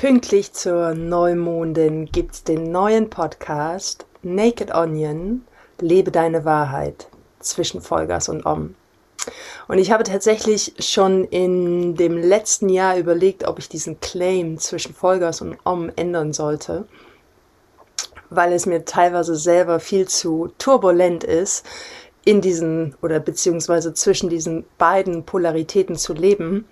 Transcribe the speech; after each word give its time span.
Pünktlich 0.00 0.54
zur 0.54 0.94
Neumondin 0.94 2.06
gibt's 2.06 2.42
den 2.42 2.72
neuen 2.72 3.10
Podcast 3.10 4.06
Naked 4.22 4.74
Onion, 4.74 5.42
Lebe 5.78 6.10
deine 6.10 6.46
Wahrheit 6.46 7.08
zwischen 7.38 7.82
Vollgas 7.82 8.30
und 8.30 8.46
Om. 8.46 8.76
Und 9.68 9.76
ich 9.76 9.92
habe 9.92 10.04
tatsächlich 10.04 10.72
schon 10.78 11.24
in 11.24 11.96
dem 11.96 12.16
letzten 12.16 12.70
Jahr 12.70 12.96
überlegt, 12.96 13.46
ob 13.46 13.58
ich 13.58 13.68
diesen 13.68 14.00
Claim 14.00 14.56
zwischen 14.56 14.94
Vollgas 14.94 15.42
und 15.42 15.58
Om 15.64 15.92
ändern 15.96 16.32
sollte, 16.32 16.86
weil 18.30 18.54
es 18.54 18.64
mir 18.64 18.86
teilweise 18.86 19.36
selber 19.36 19.80
viel 19.80 20.08
zu 20.08 20.50
turbulent 20.56 21.24
ist, 21.24 21.66
in 22.24 22.40
diesen 22.40 22.94
oder 23.02 23.20
beziehungsweise 23.20 23.92
zwischen 23.92 24.30
diesen 24.30 24.64
beiden 24.78 25.24
Polaritäten 25.24 25.96
zu 25.96 26.14
leben. 26.14 26.64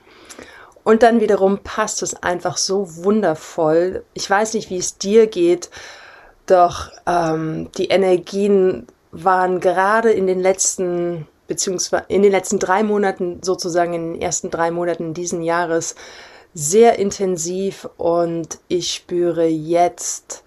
Und 0.88 1.02
dann 1.02 1.20
wiederum 1.20 1.58
passt 1.58 2.02
es 2.02 2.22
einfach 2.22 2.56
so 2.56 3.04
wundervoll. 3.04 4.04
Ich 4.14 4.30
weiß 4.30 4.54
nicht, 4.54 4.70
wie 4.70 4.78
es 4.78 4.96
dir 4.96 5.26
geht, 5.26 5.68
doch 6.46 6.90
ähm, 7.06 7.68
die 7.76 7.88
Energien 7.88 8.86
waren 9.10 9.60
gerade 9.60 10.10
in 10.10 10.26
den 10.26 10.40
letzten, 10.40 11.28
beziehungsweise 11.46 12.06
in 12.08 12.22
den 12.22 12.32
letzten 12.32 12.58
drei 12.58 12.82
Monaten, 12.82 13.40
sozusagen 13.42 13.92
in 13.92 14.14
den 14.14 14.22
ersten 14.22 14.48
drei 14.48 14.70
Monaten 14.70 15.12
diesen 15.12 15.42
Jahres, 15.42 15.94
sehr 16.54 16.98
intensiv 16.98 17.86
und 17.98 18.58
ich 18.68 18.94
spüre 18.94 19.44
jetzt, 19.44 20.42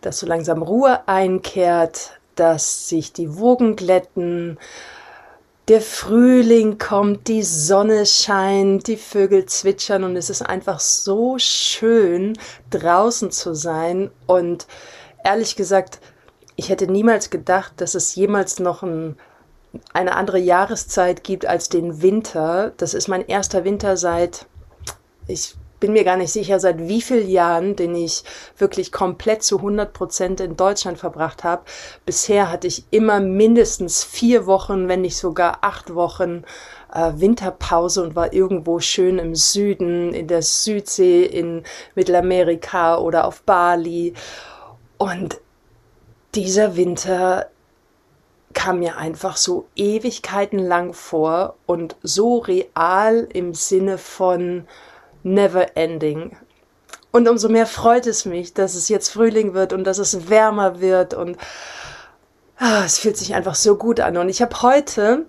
dass 0.00 0.18
so 0.18 0.26
langsam 0.26 0.62
Ruhe 0.62 1.06
einkehrt, 1.06 2.18
dass 2.34 2.88
sich 2.88 3.12
die 3.12 3.38
Wogen 3.38 3.76
glätten, 3.76 4.58
der 5.68 5.80
Frühling 5.80 6.78
kommt, 6.78 7.28
die 7.28 7.42
Sonne 7.42 8.04
scheint, 8.04 8.86
die 8.86 8.98
Vögel 8.98 9.46
zwitschern 9.46 10.04
und 10.04 10.16
es 10.16 10.28
ist 10.28 10.42
einfach 10.42 10.78
so 10.78 11.36
schön, 11.38 12.36
draußen 12.70 13.30
zu 13.30 13.54
sein. 13.54 14.10
Und 14.26 14.66
ehrlich 15.24 15.56
gesagt, 15.56 16.00
ich 16.56 16.68
hätte 16.68 16.86
niemals 16.86 17.30
gedacht, 17.30 17.72
dass 17.78 17.94
es 17.94 18.14
jemals 18.14 18.58
noch 18.58 18.82
ein, 18.82 19.16
eine 19.92 20.16
andere 20.16 20.38
Jahreszeit 20.38 21.24
gibt 21.24 21.46
als 21.46 21.70
den 21.70 22.02
Winter. 22.02 22.72
Das 22.76 22.92
ist 22.92 23.08
mein 23.08 23.26
erster 23.26 23.64
Winter 23.64 23.96
seit, 23.96 24.46
ich 25.26 25.56
bin 25.84 25.92
mir 25.92 26.04
gar 26.04 26.16
nicht 26.16 26.32
sicher, 26.32 26.60
seit 26.60 26.88
wie 26.88 27.02
vielen 27.02 27.28
Jahren, 27.28 27.76
den 27.76 27.94
ich 27.94 28.24
wirklich 28.56 28.90
komplett 28.90 29.42
zu 29.42 29.58
100 29.58 29.92
Prozent 29.92 30.40
in 30.40 30.56
Deutschland 30.56 30.96
verbracht 30.96 31.44
habe. 31.44 31.64
Bisher 32.06 32.50
hatte 32.50 32.66
ich 32.66 32.84
immer 32.90 33.20
mindestens 33.20 34.02
vier 34.02 34.46
Wochen, 34.46 34.88
wenn 34.88 35.02
nicht 35.02 35.18
sogar 35.18 35.58
acht 35.60 35.94
Wochen 35.94 36.44
äh, 36.90 37.12
Winterpause 37.16 38.02
und 38.02 38.16
war 38.16 38.32
irgendwo 38.32 38.80
schön 38.80 39.18
im 39.18 39.34
Süden, 39.34 40.14
in 40.14 40.26
der 40.26 40.40
Südsee, 40.40 41.26
in 41.26 41.64
Mittelamerika 41.94 42.96
oder 42.96 43.26
auf 43.26 43.42
Bali. 43.42 44.14
Und 44.96 45.38
dieser 46.34 46.76
Winter 46.76 47.50
kam 48.54 48.78
mir 48.78 48.96
einfach 48.96 49.36
so 49.36 49.66
Ewigkeiten 49.76 50.60
lang 50.60 50.94
vor 50.94 51.56
und 51.66 51.96
so 52.02 52.38
real 52.38 53.28
im 53.34 53.52
Sinne 53.52 53.98
von 53.98 54.66
never 55.24 55.76
ending. 55.76 56.36
Und 57.10 57.28
umso 57.28 57.48
mehr 57.48 57.66
freut 57.66 58.06
es 58.06 58.24
mich, 58.24 58.54
dass 58.54 58.74
es 58.74 58.88
jetzt 58.88 59.08
Frühling 59.08 59.54
wird 59.54 59.72
und 59.72 59.84
dass 59.84 59.98
es 59.98 60.28
wärmer 60.28 60.80
wird 60.80 61.14
und 61.14 61.36
ah, 62.58 62.82
es 62.84 62.98
fühlt 62.98 63.16
sich 63.16 63.34
einfach 63.34 63.54
so 63.54 63.76
gut 63.76 64.00
an. 64.00 64.16
Und 64.16 64.28
ich 64.28 64.42
habe 64.42 64.62
heute 64.62 65.26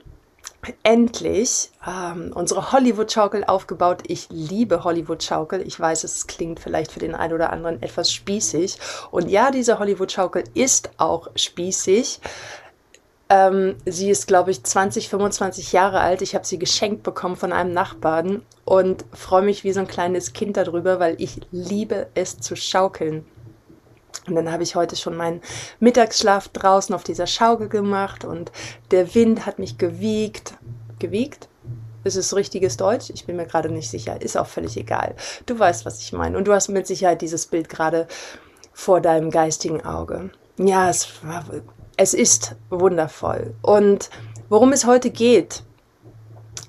endlich 0.83 1.71
ähm, 1.85 2.31
unsere 2.33 2.71
Hollywood-Schaukel 2.71 3.43
aufgebaut. 3.43 4.03
Ich 4.07 4.29
liebe 4.31 4.83
Hollywood-Schaukel. 4.83 5.61
Ich 5.61 5.79
weiß, 5.79 6.03
es 6.03 6.27
klingt 6.27 6.59
vielleicht 6.59 6.91
für 6.91 6.99
den 6.99 7.13
einen 7.13 7.33
oder 7.33 7.51
anderen 7.51 7.81
etwas 7.83 8.11
spießig. 8.11 8.79
Und 9.11 9.29
ja, 9.29 9.51
diese 9.51 9.79
Hollywood-Schaukel 9.79 10.43
ist 10.53 10.89
auch 10.97 11.29
spießig. 11.35 12.19
Ähm, 13.27 13.75
sie 13.85 14.09
ist, 14.09 14.27
glaube 14.27 14.51
ich, 14.51 14.63
20, 14.63 15.09
25 15.09 15.71
Jahre 15.71 15.99
alt. 15.99 16.21
Ich 16.21 16.35
habe 16.35 16.45
sie 16.45 16.59
geschenkt 16.59 17.03
bekommen 17.03 17.35
von 17.35 17.51
einem 17.51 17.73
Nachbarn 17.73 18.43
und 18.65 19.05
freue 19.13 19.41
mich 19.41 19.63
wie 19.63 19.73
so 19.73 19.79
ein 19.79 19.87
kleines 19.87 20.33
Kind 20.33 20.57
darüber, 20.57 20.99
weil 20.99 21.15
ich 21.19 21.41
liebe 21.51 22.07
es 22.13 22.37
zu 22.39 22.55
schaukeln. 22.55 23.25
Und 24.27 24.35
dann 24.35 24.51
habe 24.51 24.63
ich 24.63 24.75
heute 24.75 24.95
schon 24.95 25.15
meinen 25.15 25.41
Mittagsschlaf 25.79 26.49
draußen 26.49 26.93
auf 26.95 27.03
dieser 27.03 27.27
Schaukel 27.27 27.69
gemacht 27.69 28.25
und 28.25 28.51
der 28.91 29.13
Wind 29.13 29.45
hat 29.45 29.59
mich 29.59 29.77
gewiegt. 29.77 30.55
Gewiegt? 30.99 31.47
Ist 32.03 32.15
es 32.15 32.35
richtiges 32.35 32.77
Deutsch? 32.77 33.09
Ich 33.09 33.25
bin 33.25 33.35
mir 33.35 33.45
gerade 33.45 33.69
nicht 33.69 33.89
sicher. 33.89 34.21
Ist 34.21 34.37
auch 34.37 34.47
völlig 34.47 34.77
egal. 34.77 35.15
Du 35.47 35.57
weißt, 35.57 35.85
was 35.85 35.99
ich 35.99 36.13
meine. 36.13 36.37
Und 36.37 36.47
du 36.47 36.53
hast 36.53 36.69
mit 36.69 36.85
Sicherheit 36.85 37.21
dieses 37.21 37.47
Bild 37.47 37.69
gerade 37.69 38.07
vor 38.73 39.01
deinem 39.01 39.31
geistigen 39.31 39.83
Auge. 39.83 40.29
Ja, 40.57 40.89
es 40.89 41.07
war 41.23 41.45
es 41.97 42.13
ist 42.13 42.55
wundervoll. 42.69 43.53
Und 43.61 44.09
worum 44.49 44.71
es 44.71 44.85
heute 44.85 45.09
geht, 45.09 45.63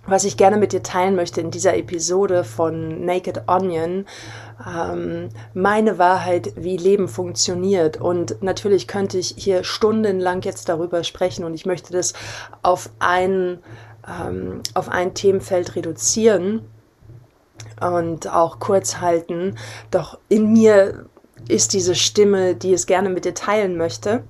was 0.07 0.25
ich 0.25 0.37
gerne 0.37 0.57
mit 0.57 0.73
dir 0.73 0.83
teilen 0.83 1.17
möchte 1.17 1.41
in 1.41 1.51
dieser 1.51 1.77
Episode 1.77 2.45
von 2.45 3.05
Naked 3.05 3.49
Onion, 3.49 4.07
ähm, 4.65 5.31
meine 5.53 5.99
Wahrheit, 5.99 6.53
wie 6.57 6.77
Leben 6.77 7.09
funktioniert. 7.09 8.01
Und 8.01 8.43
natürlich 8.43 8.87
könnte 8.87 9.19
ich 9.19 9.35
hier 9.37 9.65
stundenlang 9.65 10.43
jetzt 10.43 10.69
darüber 10.69 11.03
sprechen 11.03 11.45
und 11.45 11.55
ich 11.55 11.67
möchte 11.67 11.93
das 11.93 12.13
auf 12.63 12.91
ein, 13.01 13.59
ähm, 14.09 14.63
auf 14.75 14.89
ein 14.89 15.15
Themenfeld 15.15 15.75
reduzieren 15.75 16.63
und 17.81 18.33
auch 18.33 18.61
kurz 18.61 19.01
halten. 19.01 19.57
Doch 19.91 20.19
in 20.29 20.53
mir 20.53 21.07
ist 21.49 21.73
diese 21.73 21.95
Stimme, 21.95 22.55
die 22.55 22.73
es 22.73 22.87
gerne 22.87 23.09
mit 23.09 23.25
dir 23.25 23.35
teilen 23.35 23.77
möchte. 23.77 24.25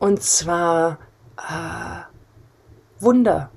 Und 0.00 0.22
zwar 0.22 0.98
äh, 1.36 2.02
Wunder. 2.98 3.50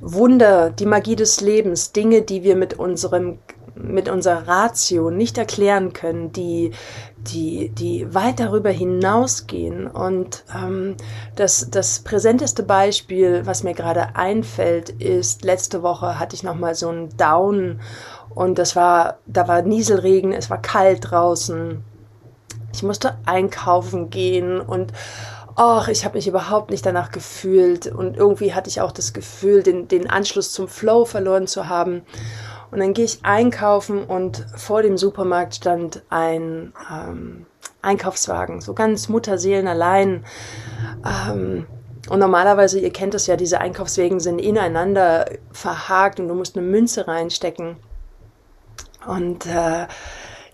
Wunder, 0.00 0.70
die 0.70 0.86
Magie 0.86 1.16
des 1.16 1.42
Lebens, 1.42 1.92
Dinge, 1.92 2.22
die 2.22 2.42
wir 2.42 2.56
mit 2.56 2.74
unserem 2.74 3.38
mit 3.74 4.10
unserer 4.10 4.46
Ratio 4.46 5.10
nicht 5.10 5.38
erklären 5.38 5.94
können, 5.94 6.32
die, 6.32 6.72
die, 7.16 7.70
die 7.70 8.12
weit 8.14 8.38
darüber 8.38 8.68
hinausgehen. 8.70 9.86
Und 9.86 10.44
ähm, 10.54 10.96
das, 11.36 11.68
das 11.70 12.00
präsenteste 12.00 12.62
Beispiel, 12.62 13.46
was 13.46 13.62
mir 13.62 13.72
gerade 13.72 14.16
einfällt, 14.16 14.90
ist, 14.90 15.44
letzte 15.44 15.82
Woche 15.82 16.18
hatte 16.18 16.36
ich 16.36 16.42
nochmal 16.42 16.74
so 16.74 16.88
einen 16.88 17.16
Down 17.16 17.80
und 18.34 18.58
das 18.58 18.76
war, 18.76 19.18
da 19.26 19.48
war 19.48 19.62
Nieselregen, 19.62 20.32
es 20.32 20.50
war 20.50 20.60
kalt 20.60 21.10
draußen 21.10 21.82
ich 22.72 22.82
musste 22.82 23.16
einkaufen 23.26 24.10
gehen 24.10 24.60
und 24.60 24.92
ach, 25.56 25.88
ich 25.88 26.04
habe 26.04 26.16
mich 26.16 26.26
überhaupt 26.26 26.70
nicht 26.70 26.86
danach 26.86 27.10
gefühlt 27.10 27.86
und 27.86 28.16
irgendwie 28.16 28.54
hatte 28.54 28.70
ich 28.70 28.80
auch 28.80 28.92
das 28.92 29.12
Gefühl, 29.12 29.62
den, 29.62 29.88
den 29.88 30.08
Anschluss 30.08 30.52
zum 30.52 30.68
Flow 30.68 31.04
verloren 31.04 31.46
zu 31.46 31.68
haben. 31.68 32.02
Und 32.70 32.78
dann 32.78 32.94
gehe 32.94 33.04
ich 33.04 33.24
einkaufen 33.24 34.04
und 34.04 34.46
vor 34.56 34.82
dem 34.82 34.96
Supermarkt 34.96 35.56
stand 35.56 36.02
ein 36.08 36.72
ähm, 36.90 37.46
Einkaufswagen, 37.82 38.60
so 38.60 38.74
ganz 38.74 39.08
Mutterseelen 39.08 39.66
allein. 39.66 40.24
Ähm, 41.04 41.66
und 42.08 42.18
normalerweise, 42.18 42.78
ihr 42.78 42.92
kennt 42.92 43.14
es 43.14 43.26
ja, 43.26 43.36
diese 43.36 43.60
Einkaufswegen 43.60 44.20
sind 44.20 44.38
ineinander 44.38 45.26
verhakt 45.52 46.20
und 46.20 46.28
du 46.28 46.34
musst 46.34 46.56
eine 46.56 46.66
Münze 46.66 47.06
reinstecken. 47.06 47.76
Und 49.06 49.46
äh, 49.46 49.86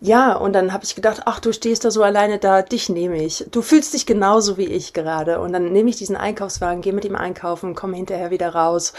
ja, 0.06 0.36
und 0.36 0.52
dann 0.52 0.72
habe 0.72 0.84
ich 0.84 0.94
gedacht, 0.94 1.22
ach, 1.24 1.40
du 1.40 1.52
stehst 1.52 1.84
da 1.84 1.90
so 1.90 2.04
alleine 2.04 2.38
da, 2.38 2.62
dich 2.62 2.88
nehme 2.88 3.20
ich. 3.24 3.44
Du 3.50 3.60
fühlst 3.60 3.92
dich 3.92 4.06
genauso 4.06 4.56
wie 4.56 4.66
ich 4.66 4.92
gerade. 4.92 5.40
Und 5.40 5.52
dann 5.52 5.72
nehme 5.72 5.90
ich 5.90 5.96
diesen 5.96 6.14
Einkaufswagen, 6.14 6.80
gehe 6.80 6.92
mit 6.92 7.04
ihm 7.04 7.16
einkaufen, 7.16 7.74
komme 7.74 7.96
hinterher 7.96 8.30
wieder 8.30 8.50
raus 8.50 8.92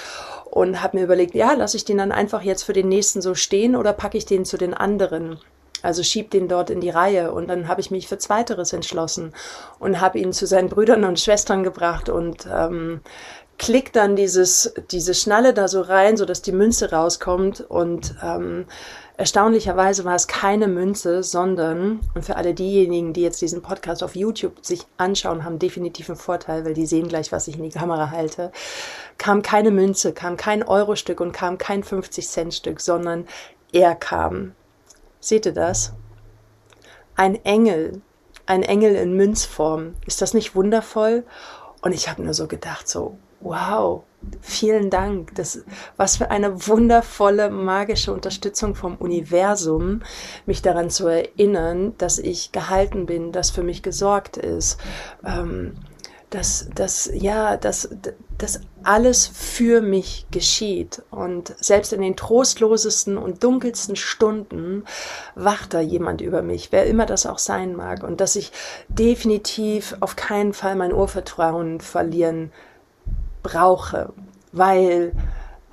und 0.52 0.82
habe 0.84 0.98
mir 0.98 1.06
überlegt, 1.06 1.34
ja, 1.34 1.54
lasse 1.54 1.78
ich 1.78 1.86
den 1.86 2.00
dann 2.00 2.12
einfach 2.12 2.42
jetzt 2.42 2.64
für 2.64 2.74
den 2.74 2.90
nächsten 2.90 3.22
so 3.22 3.36
stehen 3.36 3.78
oder 3.78 3.94
packe 3.94 4.18
ich 4.18 4.26
den 4.26 4.44
zu 4.44 4.58
den 4.58 4.74
anderen? 4.74 5.40
Also 5.82 6.04
schieb 6.04 6.32
den 6.32 6.50
dort 6.50 6.70
in 6.70 6.82
die 6.82 6.90
Reihe 6.90 7.32
und 7.32 7.48
dann 7.48 7.70
habe 7.70 7.80
ich 7.80 7.90
mich 7.90 8.10
für 8.10 8.18
Zweiteres 8.18 8.74
entschlossen 8.74 9.34
und 9.80 10.02
habe 10.02 10.20
ihn 10.20 10.34
zu 10.34 10.46
seinen 10.46 10.68
Brüdern 10.68 11.06
und 11.06 11.22
Schwestern 11.22 11.64
gebracht 11.64 12.10
und 12.10 12.48
ähm, 12.52 13.00
klick 13.58 13.94
dann 13.94 14.16
dieses, 14.16 14.74
diese 14.92 15.14
Schnalle 15.14 15.54
da 15.54 15.68
so 15.68 15.82
rein, 15.82 16.18
so 16.18 16.26
dass 16.26 16.42
die 16.42 16.52
Münze 16.52 16.92
rauskommt 16.92 17.62
und 17.62 18.16
ähm, 18.24 18.66
Erstaunlicherweise 19.20 20.06
war 20.06 20.14
es 20.14 20.28
keine 20.28 20.68
Münze, 20.68 21.24
sondern, 21.24 22.02
und 22.14 22.24
für 22.24 22.36
alle 22.36 22.54
diejenigen, 22.54 23.14
die 23.14 23.24
jetzt 23.24 23.42
diesen 23.42 23.64
Podcast 23.64 24.04
auf 24.04 24.16
YouTube 24.16 24.64
sich 24.64 24.86
anschauen, 24.98 25.44
haben 25.44 25.58
definitiv 25.58 26.08
einen 26.08 26.20
Vorteil, 26.20 26.64
weil 26.66 26.76
die 26.76 26.86
sehen 26.86 27.08
gleich, 27.08 27.32
was 27.32 27.48
ich 27.48 27.58
in 27.58 27.64
die 27.64 27.72
Kamera 27.72 28.12
halte, 28.12 28.52
kam 29.18 29.42
keine 29.42 29.72
Münze, 29.72 30.14
kam 30.14 30.38
kein 30.38 30.62
Euro-Stück 30.62 31.20
und 31.20 31.32
kam 31.32 31.58
kein 31.58 31.84
50-Cent-Stück, 31.84 32.80
sondern 32.80 33.26
er 33.74 33.96
kam. 33.96 34.54
Seht 35.20 35.48
ihr 35.48 35.54
das? 35.54 35.94
Ein 37.16 37.44
Engel, 37.44 38.04
ein 38.46 38.62
Engel 38.62 38.94
in 38.94 39.16
Münzform. 39.16 39.96
Ist 40.06 40.22
das 40.22 40.36
nicht 40.36 40.54
wundervoll? 40.54 41.24
Und 41.82 41.92
ich 41.92 42.08
habe 42.08 42.22
nur 42.22 42.36
so 42.36 42.48
gedacht, 42.48 42.88
so, 42.88 43.18
wow, 43.42 44.04
vielen 44.42 44.90
Dank. 44.90 45.36
Das, 45.36 45.64
was 45.96 46.18
für 46.18 46.32
eine 46.32 46.68
wundervolle, 46.68 47.50
magische 47.50 48.14
Unterstützung 48.14 48.76
vom 48.76 48.96
Universum, 48.96 50.02
mich 50.46 50.62
daran 50.62 50.90
zu 50.90 51.08
erinnern, 51.08 51.94
dass 51.98 52.20
ich 52.20 52.52
gehalten 52.52 53.06
bin, 53.06 53.32
dass 53.32 53.52
für 53.52 53.64
mich 53.64 53.84
gesorgt 53.84 54.38
ist. 54.38 54.80
Ähm, 55.26 55.76
dass, 56.30 56.68
dass, 56.76 57.10
ja, 57.14 57.56
dass, 57.56 57.90
dass 58.38 58.60
alles 58.84 59.28
für 59.28 59.82
mich 59.82 60.26
geschieht. 60.30 61.02
Und 61.10 61.56
selbst 61.60 61.94
in 61.94 62.02
den 62.02 62.18
trostlosesten 62.18 63.18
und 63.18 63.44
dunkelsten 63.44 63.96
Stunden 63.96 64.84
wacht 65.36 65.74
da 65.74 65.80
jemand 65.80 66.20
über 66.20 66.42
mich, 66.42 66.72
wer 66.72 66.86
immer 66.86 67.06
das 67.06 67.26
auch 67.26 67.40
sein 67.40 67.76
mag. 67.76 68.04
Und 68.04 68.20
dass 68.20 68.36
ich 68.36 68.52
definitiv 68.90 69.96
auf 70.02 70.18
keinen 70.18 70.52
Fall 70.52 70.76
mein 70.76 70.94
Urvertrauen 70.94 71.80
verlieren 71.80 72.52
brauche, 73.48 74.14
weil 74.52 75.14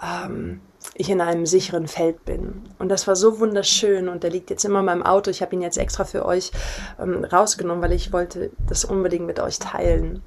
ähm, 0.03 0.61
ich 0.94 1.11
in 1.11 1.21
einem 1.21 1.47
sicheren 1.47 1.88
Feld 1.88 2.25
bin. 2.25 2.62
Und 2.79 2.88
das 2.88 3.06
war 3.06 3.17
so 3.17 3.41
wunderschön 3.41 4.09
und 4.09 4.23
der 4.23 4.31
liegt 4.31 4.50
jetzt 4.50 4.65
immer 4.65 4.81
in 4.81 4.85
meinem 4.85 5.03
Auto. 5.03 5.31
Ich 5.31 5.43
habe 5.43 5.55
ihn 5.55 5.62
jetzt 5.62 5.79
extra 5.79 6.05
für 6.05 6.25
euch 6.25 6.53
ähm, 7.00 7.25
rausgenommen, 7.25 7.82
weil 7.82 7.93
ich 7.93 8.12
wollte 8.12 8.50
das 8.69 8.85
unbedingt 8.85 9.26
mit 9.26 9.41
euch 9.41 9.59
teilen. 9.59 10.23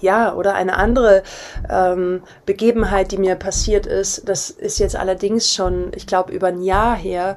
Ja, 0.00 0.34
oder 0.34 0.54
eine 0.54 0.76
andere 0.76 1.22
ähm, 1.68 2.22
Begebenheit, 2.46 3.10
die 3.10 3.18
mir 3.18 3.34
passiert 3.34 3.86
ist, 3.86 4.28
das 4.28 4.50
ist 4.50 4.78
jetzt 4.78 4.94
allerdings 4.94 5.52
schon, 5.52 5.90
ich 5.94 6.06
glaube, 6.06 6.32
über 6.32 6.48
ein 6.48 6.62
Jahr 6.62 6.94
her. 6.94 7.36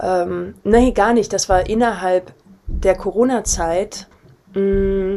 Ähm, 0.00 0.54
nee, 0.64 0.92
gar 0.92 1.12
nicht. 1.12 1.32
Das 1.32 1.48
war 1.48 1.68
innerhalb 1.68 2.32
der 2.66 2.96
Corona-Zeit. 2.96 4.06
Mm, 4.54 5.16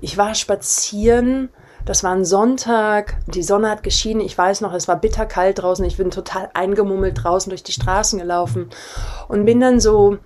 ich 0.00 0.16
war 0.16 0.34
spazieren 0.34 1.50
das 1.84 2.04
war 2.04 2.12
ein 2.12 2.24
Sonntag, 2.24 3.16
die 3.26 3.42
Sonne 3.42 3.70
hat 3.70 3.82
geschienen, 3.82 4.20
ich 4.20 4.36
weiß 4.36 4.60
noch, 4.60 4.72
es 4.72 4.88
war 4.88 4.96
bitterkalt 4.96 5.60
draußen, 5.60 5.84
ich 5.84 5.96
bin 5.96 6.10
total 6.10 6.50
eingemummelt 6.54 7.22
draußen 7.22 7.50
durch 7.50 7.62
die 7.62 7.72
Straßen 7.72 8.18
gelaufen 8.18 8.70
und 9.28 9.44
bin 9.44 9.60
dann 9.60 9.80
so 9.80 10.18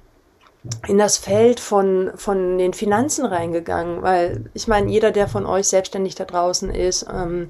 in 0.88 0.98
das 0.98 1.16
Feld 1.16 1.60
von, 1.60 2.10
von 2.16 2.58
den 2.58 2.72
Finanzen 2.72 3.24
reingegangen, 3.24 4.02
weil 4.02 4.50
ich 4.52 4.66
meine, 4.66 4.90
jeder, 4.90 5.12
der 5.12 5.28
von 5.28 5.46
euch 5.46 5.68
selbstständig 5.68 6.14
da 6.14 6.24
draußen 6.24 6.70
ist, 6.70 7.06
ähm, 7.12 7.48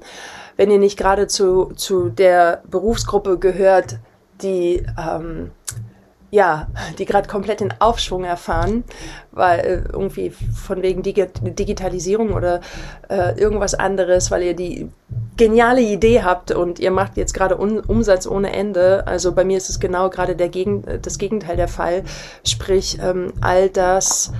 wenn 0.55 0.71
ihr 0.71 0.79
nicht 0.79 0.97
gerade 0.97 1.27
zu, 1.27 1.71
zu 1.75 2.09
der 2.09 2.61
Berufsgruppe 2.67 3.39
gehört, 3.39 3.97
die 4.41 4.85
ähm, 4.99 5.51
ja, 6.29 6.67
die 6.97 7.05
gerade 7.05 7.27
komplett 7.27 7.61
den 7.61 7.73
Aufschwung 7.79 8.25
erfahren, 8.25 8.83
weil 9.31 9.59
äh, 9.59 9.83
irgendwie 9.93 10.31
von 10.31 10.81
wegen 10.81 11.01
Digi 11.01 11.25
Digitalisierung 11.41 12.33
oder 12.33 12.59
äh, 13.09 13.39
irgendwas 13.39 13.73
anderes, 13.73 14.29
weil 14.29 14.43
ihr 14.43 14.55
die 14.55 14.89
geniale 15.37 15.81
Idee 15.81 16.23
habt 16.23 16.51
und 16.51 16.79
ihr 16.79 16.91
macht 16.91 17.15
jetzt 17.15 17.33
gerade 17.33 17.55
Umsatz 17.55 18.27
ohne 18.27 18.51
Ende. 18.51 19.07
Also 19.07 19.31
bei 19.31 19.45
mir 19.45 19.57
ist 19.57 19.69
es 19.69 19.79
genau 19.79 20.09
gerade 20.09 20.35
der 20.35 20.49
Gegen 20.49 20.83
das 21.01 21.17
Gegenteil 21.17 21.55
der 21.55 21.69
Fall. 21.69 22.03
Sprich, 22.43 22.97
ähm, 23.01 23.31
all 23.39 23.69
das 23.69 24.33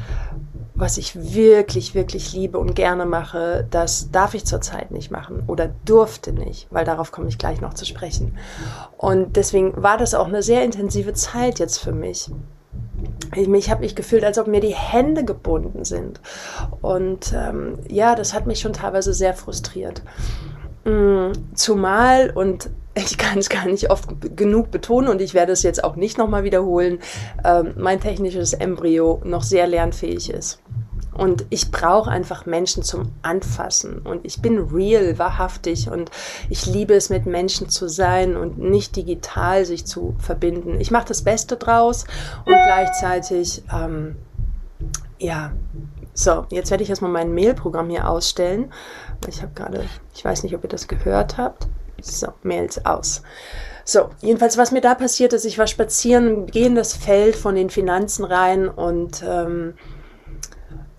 was 0.78 1.00
ich 1.00 1.34
wirklich, 1.34 1.96
wirklich 1.96 2.34
liebe 2.34 2.60
und 2.60 2.76
gerne 2.76 3.06
mache, 3.06 3.66
das 3.72 4.12
darf 4.12 4.36
ich 4.36 4.46
zurzeit 4.46 4.92
nicht 4.92 5.10
machen 5.10 5.44
oder 5.48 5.72
durfte 5.86 6.32
nicht, 6.32 6.68
weil 6.70 6.86
darauf 6.86 7.12
komme 7.12 7.30
ich 7.30 7.40
gleich 7.40 7.62
noch 7.62 7.74
zu 7.74 7.86
sprechen. 7.86 8.38
Und 8.96 9.36
deswegen 9.36 9.82
war 9.82 9.98
das 9.98 10.14
auch 10.14 10.28
eine 10.28 10.44
sehr 10.44 10.64
intensive 10.64 11.14
Zeit 11.14 11.58
jetzt 11.58 11.80
für 11.80 11.92
mich. 11.92 12.30
Ich, 13.36 13.48
ich 13.48 13.72
habe 13.72 13.82
mich 13.82 13.96
gefühlt, 13.96 14.24
als 14.24 14.38
ob 14.38 14.48
mir 14.48 14.62
die 14.62 14.76
Hände 14.76 15.26
gebunden 15.26 15.84
sind. 15.84 16.22
Und 16.82 17.34
ähm, 17.36 17.80
ja, 17.88 18.14
das 18.14 18.36
hat 18.36 18.46
mich 18.46 18.60
schon 18.60 18.74
teilweise 18.74 19.14
sehr 19.14 19.34
frustriert. 19.34 20.04
Mm, 20.86 21.32
zumal, 21.56 22.30
und 22.30 22.70
ich 22.98 23.18
kann 23.18 23.38
es 23.38 23.50
gar 23.50 23.66
nicht 23.66 23.90
oft 23.90 24.36
genug 24.36 24.72
betonen 24.72 25.10
und 25.10 25.22
ich 25.22 25.34
werde 25.34 25.52
es 25.52 25.64
jetzt 25.64 25.84
auch 25.84 25.96
nicht 25.96 26.18
nochmal 26.18 26.44
wiederholen, 26.44 27.00
ähm, 27.44 27.74
mein 27.78 28.00
technisches 28.00 28.54
Embryo 28.54 29.22
noch 29.24 29.44
sehr 29.44 29.68
lernfähig 29.68 30.30
ist. 30.30 30.62
Und 31.14 31.46
ich 31.50 31.72
brauche 31.72 32.12
einfach 32.12 32.46
Menschen 32.46 32.84
zum 32.84 33.12
Anfassen. 33.24 34.00
Und 34.00 34.24
ich 34.24 34.40
bin 34.40 34.60
real, 34.60 35.18
wahrhaftig. 35.18 35.90
Und 35.90 36.12
ich 36.48 36.68
liebe 36.68 36.94
es, 36.94 37.10
mit 37.10 37.26
Menschen 37.26 37.70
zu 37.70 37.90
sein 37.90 38.38
und 38.38 38.60
nicht 38.60 38.96
digital 38.96 39.66
sich 39.66 39.86
zu 39.88 40.16
verbinden. 40.20 40.80
Ich 40.80 40.92
mache 40.92 41.08
das 41.08 41.24
Beste 41.24 41.58
draus 41.58 42.06
und 42.46 42.54
gleichzeitig, 42.66 43.64
ähm, 43.74 44.16
ja, 45.18 45.54
so, 46.14 46.46
jetzt 46.50 46.70
werde 46.70 46.84
ich 46.84 46.90
erstmal 46.90 47.12
mein 47.12 47.34
Mailprogramm 47.34 47.90
hier 47.90 48.08
ausstellen. 48.08 48.72
Ich 49.28 49.42
habe 49.42 49.54
gerade, 49.56 49.86
ich 50.14 50.24
weiß 50.24 50.44
nicht, 50.44 50.56
ob 50.56 50.64
ihr 50.64 50.70
das 50.70 50.88
gehört 50.88 51.38
habt. 51.38 51.68
So, 52.02 52.28
Mails 52.44 52.86
aus. 52.86 53.22
So, 53.84 54.10
jedenfalls, 54.22 54.58
was 54.58 54.72
mir 54.72 54.82
da 54.82 54.96
passiert 54.96 55.34
ist, 55.34 55.46
ich 55.46 55.58
war 55.58 55.68
spazieren, 55.68 56.46
gehe 56.48 56.68
in 56.68 56.76
das 56.76 56.94
Feld 56.94 57.36
von 57.36 57.56
den 57.56 57.70
Finanzen 57.70 58.26
rein 58.26 58.68
und 58.68 59.24
ähm, 59.26 59.76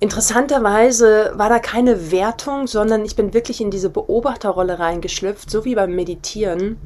Interessanterweise 0.00 1.33
war 1.35 1.49
da 1.49 1.59
keine 1.59 2.12
Wertung, 2.12 2.69
sondern 2.69 3.05
ich 3.05 3.17
bin 3.17 3.35
wirklich 3.35 3.61
in 3.61 3.73
diese 3.73 3.91
Beobachterrolle 3.91 4.79
reingeschlüpft, 4.79 5.50
so 5.50 5.65
wie 5.65 5.75
beim 5.75 5.93
Meditieren 5.97 6.79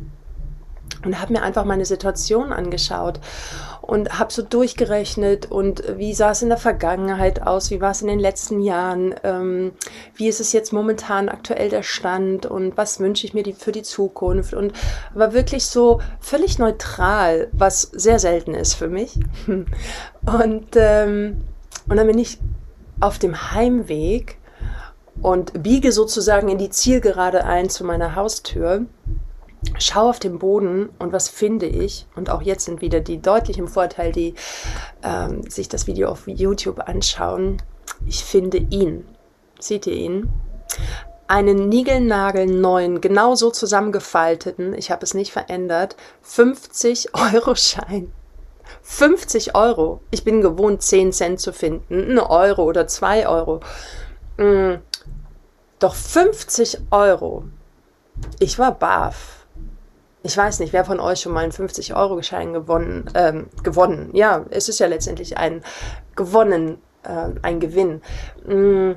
und 1.05 1.21
habe 1.21 1.35
mir 1.35 1.43
einfach 1.43 1.65
meine 1.65 1.85
Situation 1.85 2.53
angeschaut 2.53 3.21
und 3.93 4.19
habe 4.19 4.33
so 4.33 4.41
durchgerechnet 4.41 5.51
und 5.51 5.83
wie 5.99 6.15
sah 6.15 6.31
es 6.31 6.41
in 6.41 6.49
der 6.49 6.57
Vergangenheit 6.57 7.43
aus, 7.43 7.71
wie 7.71 7.83
war 7.83 7.91
es 7.91 8.01
in 8.01 8.09
den 8.09 8.21
letzten 8.21 8.63
Jahren, 8.63 9.15
ähm, 9.23 9.73
wie 10.15 10.29
ist 10.29 10.41
es 10.41 10.55
jetzt 10.55 10.73
momentan 10.73 11.29
aktuell 11.29 11.69
der 11.69 11.83
Stand 11.83 12.47
und 12.47 12.79
was 12.79 13.01
wünsche 13.01 13.27
ich 13.27 13.35
mir 13.35 13.43
die, 13.43 13.53
für 13.53 13.71
die 13.71 13.83
Zukunft 13.83 14.55
und 14.55 14.73
war 15.13 15.35
wirklich 15.35 15.67
so 15.67 16.01
völlig 16.21 16.59
neutral, 16.59 17.49
was 17.53 17.83
sehr 17.83 18.19
selten 18.19 18.55
ist 18.55 18.73
für 18.73 18.89
mich. 18.89 19.21
Und, 20.25 20.69
ähm, 20.77 21.43
und 21.89 21.97
dann 21.97 22.07
bin 22.07 22.19
ich 22.19 22.39
auf 23.01 23.19
dem 23.19 23.53
Heimweg 23.53 24.39
und 25.21 25.65
biege 25.65 25.91
sozusagen 25.91 26.49
in 26.49 26.59
die 26.59 26.71
Zielgerade 26.71 27.45
ein 27.45 27.69
zu 27.69 27.85
meiner 27.85 28.15
Haustür, 28.15 28.87
schaue 29.79 30.11
auf 30.11 30.19
den 30.19 30.39
Boden 30.39 30.89
und 30.99 31.13
was 31.13 31.29
finde 31.29 31.67
ich? 31.67 32.07
Und 32.17 32.31
auch 32.31 32.43
jetzt 32.43 32.65
sind 32.65 32.81
wieder 32.81 33.01
die 33.01 33.21
deutlich 33.21 33.59
im 33.59 33.69
Vorteil, 33.69 34.13
die 34.13 34.35
ähm, 35.03 35.49
sich 35.49 35.69
das 35.69 35.87
Video 35.87 36.09
auf 36.09 36.27
YouTube 36.27 36.81
anschauen. 36.89 37.63
Ich 38.07 38.25
finde 38.25 38.59
ihn. 38.59 39.07
Seht 39.61 39.87
ihr 39.87 39.95
ihn? 39.95 40.29
Einen 41.29 41.69
niegelnagelneuen, 41.69 43.01
genau 43.01 43.35
so 43.35 43.51
zusammengefalteten, 43.51 44.75
ich 44.75 44.91
habe 44.91 45.05
es 45.05 45.15
nicht 45.15 45.33
verändert, 45.33 45.97
50 46.23 47.15
Euro 47.35 47.55
Schein 47.55 48.13
50 48.83 49.55
Euro. 49.55 50.01
Ich 50.11 50.25
bin 50.25 50.41
gewohnt, 50.41 50.83
10 50.83 51.13
Cent 51.13 51.41
zu 51.41 51.53
finden, 51.53 52.11
eine 52.11 52.31
Euro 52.31 52.65
oder 52.65 52.87
2 52.87 53.29
Euro. 53.29 53.61
Mm. 54.39 54.75
Doch 55.79 55.95
50 55.95 56.79
Euro. 56.91 57.45
Ich 58.39 58.59
war 58.59 58.73
baff. 58.73 59.42
Ich 60.23 60.37
weiß 60.37 60.61
nicht, 60.61 60.73
wer 60.73 60.85
von 60.85 61.01
euch 61.01 61.21
schon 61.21 61.33
mal 61.33 61.41
einen 61.41 61.53
50-Euro-Schein 61.53 62.53
gewonnen, 62.53 63.11
ähm, 63.15 63.49
gewonnen. 63.63 64.11
Ja, 64.13 64.45
es 64.51 64.69
ist 64.69 64.79
ja 64.79 64.87
letztendlich 64.87 65.37
ein 65.37 65.63
gewonnen, 66.15 66.79
äh, 67.03 67.31
ein 67.43 67.59
Gewinn. 67.61 68.03
Mm 68.47 68.93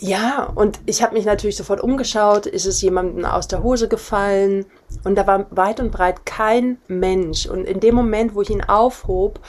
ja, 0.00 0.44
und 0.54 0.78
ich 0.86 1.02
habe 1.02 1.14
mich 1.14 1.24
natürlich 1.24 1.56
sofort 1.56 1.80
umgeschaut, 1.80 2.46
ist 2.46 2.66
es 2.66 2.80
jemandem 2.82 3.24
aus 3.24 3.48
der 3.48 3.64
Hose 3.64 3.88
gefallen 3.88 4.66
und 5.02 5.16
da 5.16 5.26
war 5.26 5.46
weit 5.50 5.80
und 5.80 5.90
breit 5.90 6.24
kein 6.24 6.78
Mensch. 6.86 7.46
Und 7.46 7.64
in 7.64 7.80
dem 7.80 7.96
Moment, 7.96 8.34
wo 8.34 8.42
ich 8.42 8.50
ihn 8.50 8.62
aufhob, 8.62 9.40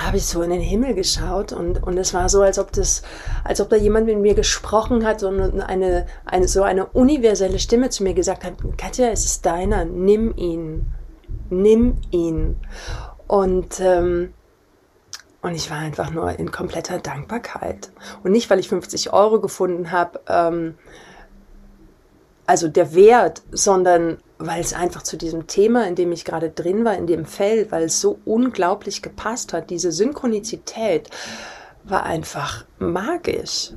habe 0.00 0.16
ich 0.16 0.26
so 0.26 0.42
in 0.42 0.50
den 0.50 0.60
Himmel 0.60 0.94
geschaut 0.94 1.52
und, 1.52 1.82
und 1.82 1.98
es 1.98 2.14
war 2.14 2.28
so, 2.28 2.42
als 2.42 2.58
ob 2.58 2.72
das, 2.72 3.02
als 3.44 3.60
ob 3.60 3.68
da 3.68 3.76
jemand 3.76 4.06
mit 4.06 4.18
mir 4.18 4.34
gesprochen 4.34 5.04
hat 5.04 5.22
und 5.22 5.60
eine, 5.60 6.06
eine, 6.24 6.48
so 6.48 6.62
eine 6.62 6.86
universelle 6.86 7.58
Stimme 7.58 7.90
zu 7.90 8.02
mir 8.02 8.14
gesagt 8.14 8.44
hat, 8.44 8.54
Katja, 8.78 9.10
es 9.10 9.26
ist 9.26 9.44
deiner, 9.44 9.84
nimm 9.84 10.34
ihn, 10.36 10.86
nimm 11.50 11.98
ihn. 12.10 12.56
Und 13.26 13.78
ähm, 13.80 14.32
und 15.42 15.54
ich 15.54 15.70
war 15.70 15.78
einfach 15.78 16.10
nur 16.10 16.38
in 16.38 16.50
kompletter 16.50 16.98
Dankbarkeit. 16.98 17.90
Und 18.22 18.32
nicht, 18.32 18.50
weil 18.50 18.58
ich 18.58 18.68
50 18.68 19.12
Euro 19.12 19.40
gefunden 19.40 19.90
habe, 19.90 20.20
ähm, 20.28 20.74
also 22.46 22.68
der 22.68 22.94
Wert, 22.94 23.42
sondern 23.50 24.18
weil 24.40 24.60
es 24.60 24.72
einfach 24.72 25.02
zu 25.02 25.16
diesem 25.16 25.46
Thema, 25.46 25.86
in 25.86 25.94
dem 25.94 26.12
ich 26.12 26.24
gerade 26.24 26.50
drin 26.50 26.84
war, 26.84 26.96
in 26.96 27.06
dem 27.06 27.26
Feld, 27.26 27.70
weil 27.70 27.84
es 27.84 28.00
so 28.00 28.18
unglaublich 28.24 29.02
gepasst 29.02 29.52
hat, 29.52 29.70
diese 29.70 29.92
Synchronizität 29.92 31.10
war 31.84 32.04
einfach 32.04 32.64
magisch. 32.78 33.72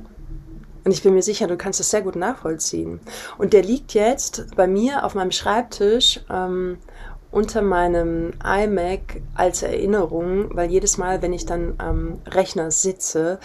Und 0.84 0.92
ich 0.92 1.02
bin 1.02 1.14
mir 1.14 1.22
sicher, 1.22 1.46
du 1.46 1.56
kannst 1.56 1.80
es 1.80 1.90
sehr 1.90 2.02
gut 2.02 2.16
nachvollziehen. 2.16 3.00
Und 3.38 3.52
der 3.52 3.62
liegt 3.62 3.94
jetzt 3.94 4.54
bei 4.56 4.66
mir 4.66 5.04
auf 5.04 5.14
meinem 5.14 5.30
Schreibtisch 5.30 6.20
ähm, 6.30 6.78
unter 7.30 7.62
meinem 7.62 8.32
iMac 8.44 9.22
als 9.34 9.62
Erinnerung, 9.62 10.54
weil 10.54 10.70
jedes 10.70 10.98
Mal, 10.98 11.20
wenn 11.22 11.32
ich 11.32 11.46
dann 11.46 11.74
am 11.78 12.20
Rechner 12.26 12.70
sitze, 12.70 13.38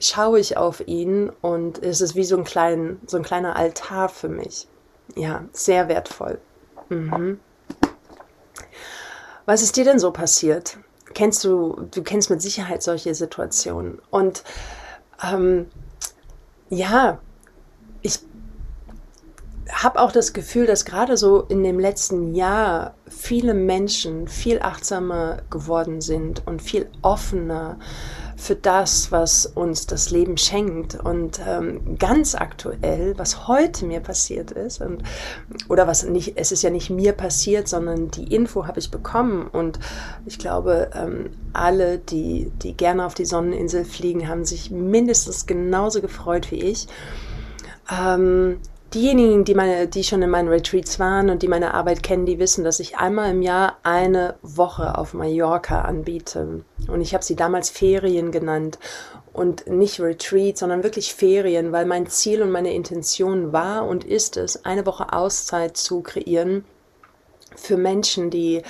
schaue 0.00 0.40
ich 0.40 0.56
auf 0.56 0.86
ihn 0.86 1.30
und 1.40 1.82
es 1.82 2.00
ist 2.00 2.16
wie 2.16 2.24
so 2.24 2.36
ein, 2.36 2.44
klein, 2.44 3.00
so 3.06 3.16
ein 3.16 3.22
kleiner 3.22 3.56
Altar 3.56 4.08
für 4.08 4.28
mich. 4.28 4.66
Ja, 5.14 5.44
sehr 5.52 5.88
wertvoll. 5.88 6.38
Mhm. 6.92 7.40
Was 9.44 9.62
ist 9.62 9.76
dir 9.76 9.84
denn 9.84 9.98
so 9.98 10.12
passiert? 10.12 10.78
Kennst 11.14 11.44
du, 11.44 11.88
du 11.90 12.02
kennst 12.02 12.30
mit 12.30 12.40
Sicherheit 12.40 12.82
solche 12.82 13.14
Situationen. 13.14 14.00
Und 14.10 14.44
ähm, 15.22 15.66
ja, 16.70 17.18
ich 18.02 18.20
habe 19.70 20.00
auch 20.00 20.12
das 20.12 20.32
Gefühl, 20.32 20.66
dass 20.66 20.84
gerade 20.84 21.16
so 21.16 21.42
in 21.42 21.62
dem 21.62 21.78
letzten 21.78 22.34
Jahr 22.34 22.94
viele 23.08 23.54
Menschen 23.54 24.28
viel 24.28 24.60
achtsamer 24.60 25.42
geworden 25.50 26.00
sind 26.00 26.46
und 26.46 26.62
viel 26.62 26.88
offener 27.02 27.78
für 28.42 28.56
das, 28.56 29.12
was 29.12 29.46
uns 29.46 29.86
das 29.86 30.10
Leben 30.10 30.36
schenkt. 30.36 30.96
Und 30.96 31.40
ähm, 31.46 31.96
ganz 31.96 32.34
aktuell, 32.34 33.16
was 33.16 33.46
heute 33.46 33.86
mir 33.86 34.00
passiert 34.00 34.50
ist, 34.50 34.80
und, 34.80 35.04
oder 35.68 35.86
was 35.86 36.02
nicht, 36.02 36.32
es 36.36 36.50
ist 36.50 36.62
ja 36.62 36.70
nicht 36.70 36.90
mir 36.90 37.12
passiert, 37.12 37.68
sondern 37.68 38.10
die 38.10 38.34
Info 38.34 38.66
habe 38.66 38.80
ich 38.80 38.90
bekommen. 38.90 39.46
Und 39.46 39.78
ich 40.26 40.40
glaube, 40.40 40.90
ähm, 40.92 41.30
alle, 41.52 41.98
die, 41.98 42.50
die 42.62 42.76
gerne 42.76 43.06
auf 43.06 43.14
die 43.14 43.26
Sonneninsel 43.26 43.84
fliegen, 43.84 44.26
haben 44.26 44.44
sich 44.44 44.72
mindestens 44.72 45.46
genauso 45.46 46.00
gefreut 46.00 46.50
wie 46.50 46.62
ich. 46.62 46.88
Ähm, 47.90 48.58
diejenigen, 48.94 49.44
die, 49.44 49.54
meine, 49.54 49.88
die 49.88 50.04
schon 50.04 50.22
in 50.22 50.30
meinen 50.30 50.48
Retreats 50.48 50.98
waren 50.98 51.30
und 51.30 51.42
die 51.42 51.48
meine 51.48 51.74
Arbeit 51.74 52.02
kennen, 52.02 52.26
die 52.26 52.38
wissen, 52.38 52.64
dass 52.64 52.80
ich 52.80 52.98
einmal 52.98 53.30
im 53.30 53.42
Jahr 53.42 53.78
eine 53.82 54.36
Woche 54.42 54.96
auf 54.96 55.14
Mallorca 55.14 55.82
anbiete. 55.82 56.64
Und 56.88 57.00
ich 57.00 57.14
habe 57.14 57.24
sie 57.24 57.36
damals 57.36 57.70
Ferien 57.70 58.30
genannt 58.32 58.78
und 59.32 59.66
nicht 59.66 60.00
Retreat, 60.00 60.58
sondern 60.58 60.82
wirklich 60.82 61.14
Ferien, 61.14 61.72
weil 61.72 61.86
mein 61.86 62.06
Ziel 62.06 62.42
und 62.42 62.50
meine 62.50 62.74
Intention 62.74 63.52
war 63.52 63.86
und 63.86 64.04
ist 64.04 64.36
es, 64.36 64.64
eine 64.64 64.86
Woche 64.86 65.12
Auszeit 65.12 65.76
zu 65.76 66.02
kreieren 66.02 66.64
für 67.56 67.76
Menschen, 67.76 68.30
die, 68.30 68.62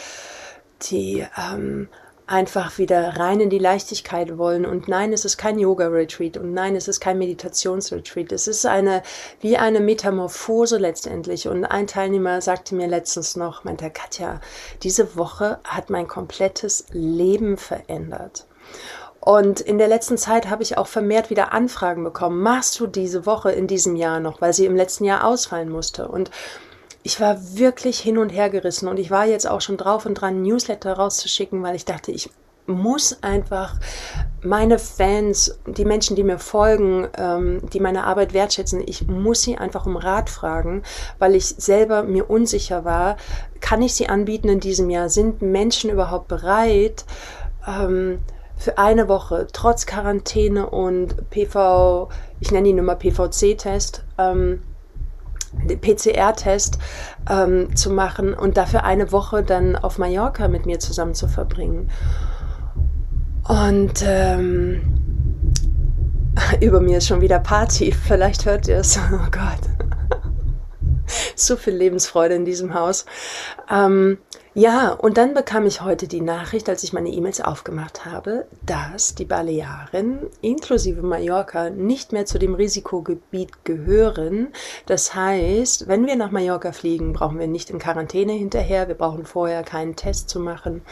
die 0.83 1.27
ähm, 1.37 1.89
einfach 2.33 2.79
wieder 2.79 3.19
rein 3.19 3.41
in 3.41 3.51
die 3.51 3.59
Leichtigkeit 3.59 4.39
wollen. 4.39 4.65
Und 4.65 4.89
nein, 4.89 5.13
es 5.13 5.25
ist 5.25 5.37
kein 5.37 5.59
Yoga-Retreat 5.59 6.39
und 6.39 6.55
nein, 6.55 6.75
es 6.75 6.89
ist 6.89 6.99
kein 6.99 7.19
Meditationsretreat. 7.19 8.33
Es 8.33 8.49
ist 8.49 8.65
eine, 8.65 9.03
wie 9.41 9.59
eine 9.59 9.81
Metamorphose 9.81 10.79
letztendlich. 10.79 11.47
Und 11.47 11.67
ein 11.67 11.87
Teilnehmer 11.87 12.41
sagte 12.41 12.75
mir 12.75 12.89
letztens 12.89 13.37
noch, 13.37 13.65
meinte 13.65 13.91
Katja, 13.91 14.41
diese 14.83 15.15
Woche 15.15 15.61
hat 15.65 15.91
mein 15.91 16.09
komplettes 16.09 16.87
Leben 16.93 17.59
verändert. 17.59 18.47
Und 19.21 19.61
in 19.61 19.79
der 19.79 19.89
letzten 19.89 20.17
Zeit 20.17 20.49
habe 20.49 20.63
ich 20.63 20.79
auch 20.79 20.89
vermehrt 20.89 21.29
wieder 21.29 21.53
Anfragen 21.53 22.03
bekommen. 22.03 22.43
Machst 22.43 22.81
du 22.81 22.87
diese 22.87 23.27
Woche 23.27 23.53
in 23.53 23.67
diesem 23.67 23.95
Jahr 23.95 24.21
noch, 24.21 24.41
weil 24.41 24.55
sie 24.55 24.67
im 24.67 24.75
letzten 24.75 25.05
Jahr 25.05 25.25
ausfallen 25.25 25.69
musste? 25.69 26.09
Und 26.09 26.31
ich 27.03 27.21
war 27.21 27.57
wirklich 27.57 27.99
hin 27.99 28.19
und 28.19 28.31
her 28.31 28.51
gerissen 28.51 28.89
und 28.89 28.99
ich 28.99 29.11
war 29.11 29.27
jetzt 29.27 29.49
auch 29.49 29.61
schon 29.61 29.77
drauf 29.77 30.07
und 30.07 30.15
dran, 30.15 30.43
Newsletter 30.43 30.95
rauszuschicken, 30.95 31.63
weil 31.63 31.75
ich 31.75 31.85
dachte, 31.85 32.13
ich 32.13 32.31
muss 32.67 33.23
einfach 33.23 33.75
meine 34.43 34.79
Fans, 34.79 35.59
die 35.67 35.85
Menschen, 35.85 36.15
die 36.15 36.23
mir 36.23 36.39
folgen, 36.39 37.09
ähm, 37.17 37.61
die 37.73 37.81
meine 37.81 38.05
Arbeit 38.05 38.35
wertschätzen, 38.35 38.83
ich 38.87 39.09
muss 39.09 39.43
sie 39.43 39.59
einfach 39.59 39.85
um 39.87 39.97
Rat 39.97 40.31
fragen, 40.31 40.83
weil 41.19 41.35
ich 41.35 41.47
selber 41.47 42.05
mir 42.05 42.31
unsicher 42.31 42.85
war, 42.85 43.17
kann 43.61 43.83
ich 43.83 43.95
sie 43.95 44.09
anbieten 44.09 44.49
in 44.49 44.61
diesem 44.61 44.91
Jahr? 44.91 45.09
Sind 45.09 45.43
Menschen 45.43 45.91
überhaupt 45.91 46.29
bereit, 46.29 47.05
ähm, 47.67 48.21
für 48.57 48.79
eine 48.79 49.09
Woche 49.09 49.49
trotz 49.53 49.87
Quarantäne 49.87 50.71
und 50.71 51.31
PV, 51.31 52.11
ich 52.39 52.53
nenne 52.53 52.69
ihn 52.69 52.79
immer 52.79 52.95
PVC-Test, 52.95 54.05
ähm, 54.19 54.63
PCR-Test 55.81 56.79
ähm, 57.31 57.75
zu 57.77 57.91
machen 57.91 58.35
und 58.35 58.57
dafür 58.57 58.85
eine 58.85 59.13
Woche 59.13 59.43
dann 59.43 59.77
auf 59.77 59.99
Mallorca 59.99 60.49
mit 60.49 60.67
mir 60.67 60.79
zusammen 60.79 61.15
zu 61.15 61.29
verbringen. 61.29 61.91
Und 63.49 64.05
ähm, 64.07 64.83
über 66.61 66.81
mir 66.81 66.99
ist 66.99 67.07
schon 67.07 67.21
wieder 67.21 67.39
Party. 67.39 67.93
Vielleicht 67.93 68.47
hört 68.47 68.69
ihr 68.69 68.79
es. 68.79 68.99
Oh 69.13 69.31
Gott. 69.31 69.82
so 71.37 71.57
viel 71.57 71.75
Lebensfreude 71.75 72.35
in 72.35 72.45
diesem 72.45 72.75
Haus. 72.75 73.07
Ähm, 73.71 74.19
ja, 74.55 74.93
und 74.93 75.17
dann 75.17 75.33
bekam 75.33 75.65
ich 75.65 75.81
heute 75.81 76.07
die 76.07 76.21
Nachricht, 76.21 76.69
als 76.69 76.83
ich 76.83 76.93
meine 76.93 77.09
E-Mails 77.09 77.41
aufgemacht 77.41 78.05
habe, 78.05 78.47
dass 78.67 79.15
die 79.15 79.25
Balearen 79.25 80.29
inklusive 80.43 81.03
Mallorca 81.03 81.71
nicht 81.71 82.13
mehr 82.13 82.27
zu 82.27 82.39
dem 82.39 82.55
Risikogebiet 82.55 83.65
gehören. 83.65 84.49
Das 84.85 85.15
heißt, 85.15 85.89
wenn 85.89 86.07
wir 86.07 86.17
nach 86.17 86.33
Mallorca 86.33 86.73
fliegen, 86.73 87.15
brauchen 87.15 87.39
wir 87.39 87.47
nicht 87.47 87.71
in 87.71 87.79
Quarantäne 87.79 88.33
hinterher, 88.33 88.89
wir 88.89 88.95
brauchen 88.95 89.25
vorher 89.25 89.63
keinen 89.63 89.97
Test 89.97 90.29
zu 90.29 90.39
machen. 90.39 90.83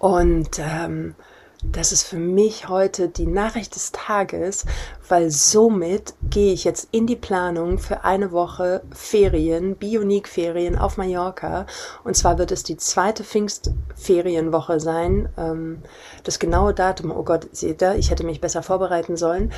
Und 0.00 0.58
ähm, 0.58 1.14
das 1.62 1.92
ist 1.92 2.02
für 2.02 2.16
mich 2.16 2.68
heute 2.68 3.08
die 3.08 3.26
Nachricht 3.26 3.74
des 3.76 3.92
Tages, 3.92 4.66
weil 5.08 5.30
somit 5.30 6.14
gehe 6.28 6.52
ich 6.52 6.64
jetzt 6.64 6.88
in 6.90 7.06
die 7.06 7.16
Planung 7.16 7.78
für 7.78 8.04
eine 8.04 8.32
Woche 8.32 8.82
Ferien, 8.92 9.76
Bionic-Ferien 9.76 10.76
auf 10.76 10.96
Mallorca. 10.96 11.66
Und 12.02 12.16
zwar 12.16 12.38
wird 12.38 12.50
es 12.50 12.64
die 12.64 12.76
zweite 12.76 13.22
Pfingstferienwoche 13.22 14.80
sein. 14.80 15.28
Ähm, 15.36 15.82
das 16.24 16.40
genaue 16.40 16.74
Datum, 16.74 17.12
oh 17.12 17.22
Gott, 17.22 17.48
seht 17.52 17.80
ihr, 17.80 17.94
ich 17.94 18.10
hätte 18.10 18.24
mich 18.24 18.40
besser 18.40 18.62
vorbereiten 18.62 19.16
sollen. 19.16 19.52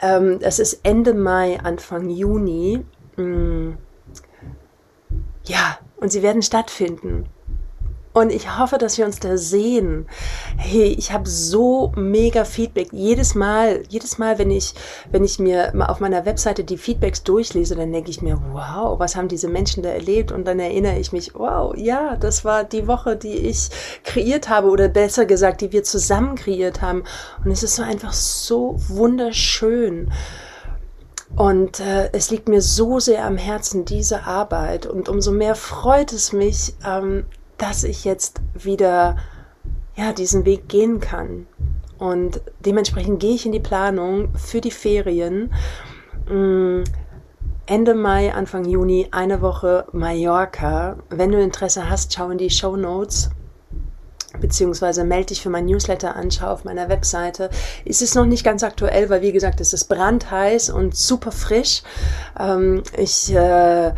Ähm, 0.00 0.38
es 0.40 0.60
ist 0.60 0.80
Ende 0.84 1.12
Mai, 1.12 1.58
Anfang 1.60 2.08
Juni. 2.08 2.84
Mm. 3.16 3.72
Ja, 5.44 5.78
und 5.96 6.12
sie 6.12 6.22
werden 6.22 6.42
stattfinden. 6.42 7.28
Und 8.18 8.32
ich 8.32 8.58
hoffe, 8.58 8.78
dass 8.78 8.98
wir 8.98 9.06
uns 9.06 9.20
da 9.20 9.36
sehen. 9.36 10.08
Hey, 10.56 10.88
ich 10.98 11.12
habe 11.12 11.28
so 11.28 11.92
mega 11.94 12.44
Feedback. 12.44 12.88
Jedes 12.90 13.36
Mal, 13.36 13.84
jedes 13.88 14.18
Mal, 14.18 14.40
wenn 14.40 14.50
ich, 14.50 14.74
wenn 15.12 15.22
ich 15.22 15.38
mir 15.38 15.72
auf 15.88 16.00
meiner 16.00 16.26
Webseite 16.26 16.64
die 16.64 16.78
Feedbacks 16.78 17.22
durchlese, 17.22 17.76
dann 17.76 17.92
denke 17.92 18.10
ich 18.10 18.20
mir, 18.20 18.42
wow, 18.50 18.98
was 18.98 19.14
haben 19.14 19.28
diese 19.28 19.46
Menschen 19.46 19.84
da 19.84 19.90
erlebt? 19.90 20.32
Und 20.32 20.46
dann 20.48 20.58
erinnere 20.58 20.98
ich 20.98 21.12
mich, 21.12 21.32
wow, 21.36 21.72
ja, 21.76 22.16
das 22.16 22.44
war 22.44 22.64
die 22.64 22.88
Woche, 22.88 23.14
die 23.14 23.36
ich 23.36 23.68
kreiert 24.02 24.48
habe 24.48 24.68
oder 24.68 24.88
besser 24.88 25.24
gesagt, 25.24 25.60
die 25.60 25.70
wir 25.70 25.84
zusammen 25.84 26.34
kreiert 26.34 26.82
haben. 26.82 27.04
Und 27.44 27.52
es 27.52 27.62
ist 27.62 27.76
so 27.76 27.84
einfach 27.84 28.12
so 28.12 28.74
wunderschön. 28.88 30.10
Und 31.36 31.78
äh, 31.78 32.10
es 32.12 32.30
liegt 32.30 32.48
mir 32.48 32.62
so 32.62 32.98
sehr 32.98 33.24
am 33.24 33.36
Herzen, 33.36 33.84
diese 33.84 34.24
Arbeit. 34.24 34.86
Und 34.86 35.08
umso 35.08 35.30
mehr 35.30 35.54
freut 35.54 36.12
es 36.12 36.32
mich, 36.32 36.74
ähm, 36.84 37.26
dass 37.58 37.84
ich 37.84 38.04
jetzt 38.04 38.40
wieder 38.54 39.16
ja, 39.96 40.12
diesen 40.12 40.44
Weg 40.44 40.68
gehen 40.68 41.00
kann. 41.00 41.46
Und 41.98 42.40
dementsprechend 42.64 43.20
gehe 43.20 43.34
ich 43.34 43.44
in 43.44 43.52
die 43.52 43.60
Planung 43.60 44.32
für 44.36 44.60
die 44.60 44.70
Ferien. 44.70 45.52
Mm, 46.28 46.84
Ende 47.66 47.94
Mai, 47.94 48.32
Anfang 48.32 48.64
Juni, 48.64 49.08
eine 49.10 49.42
Woche 49.42 49.86
Mallorca. 49.92 50.96
Wenn 51.10 51.32
du 51.32 51.42
Interesse 51.42 51.90
hast, 51.90 52.14
schau 52.14 52.30
in 52.30 52.38
die 52.38 52.50
Show 52.50 52.76
Notes 52.76 53.30
beziehungsweise 54.40 55.04
melde 55.04 55.26
dich 55.26 55.42
für 55.42 55.50
mein 55.50 55.66
Newsletter 55.66 56.14
an, 56.14 56.30
schau 56.30 56.48
auf 56.48 56.64
meiner 56.64 56.88
Webseite. 56.88 57.50
Es 57.84 58.02
ist 58.02 58.14
noch 58.14 58.26
nicht 58.26 58.44
ganz 58.44 58.62
aktuell, 58.62 59.10
weil 59.10 59.22
wie 59.22 59.32
gesagt, 59.32 59.60
es 59.60 59.72
ist 59.72 59.86
brandheiß 59.86 60.70
und 60.70 60.96
super 60.96 61.32
frisch. 61.32 61.82
Ähm, 62.38 62.82
ich 62.96 63.34
äh, 63.34 63.92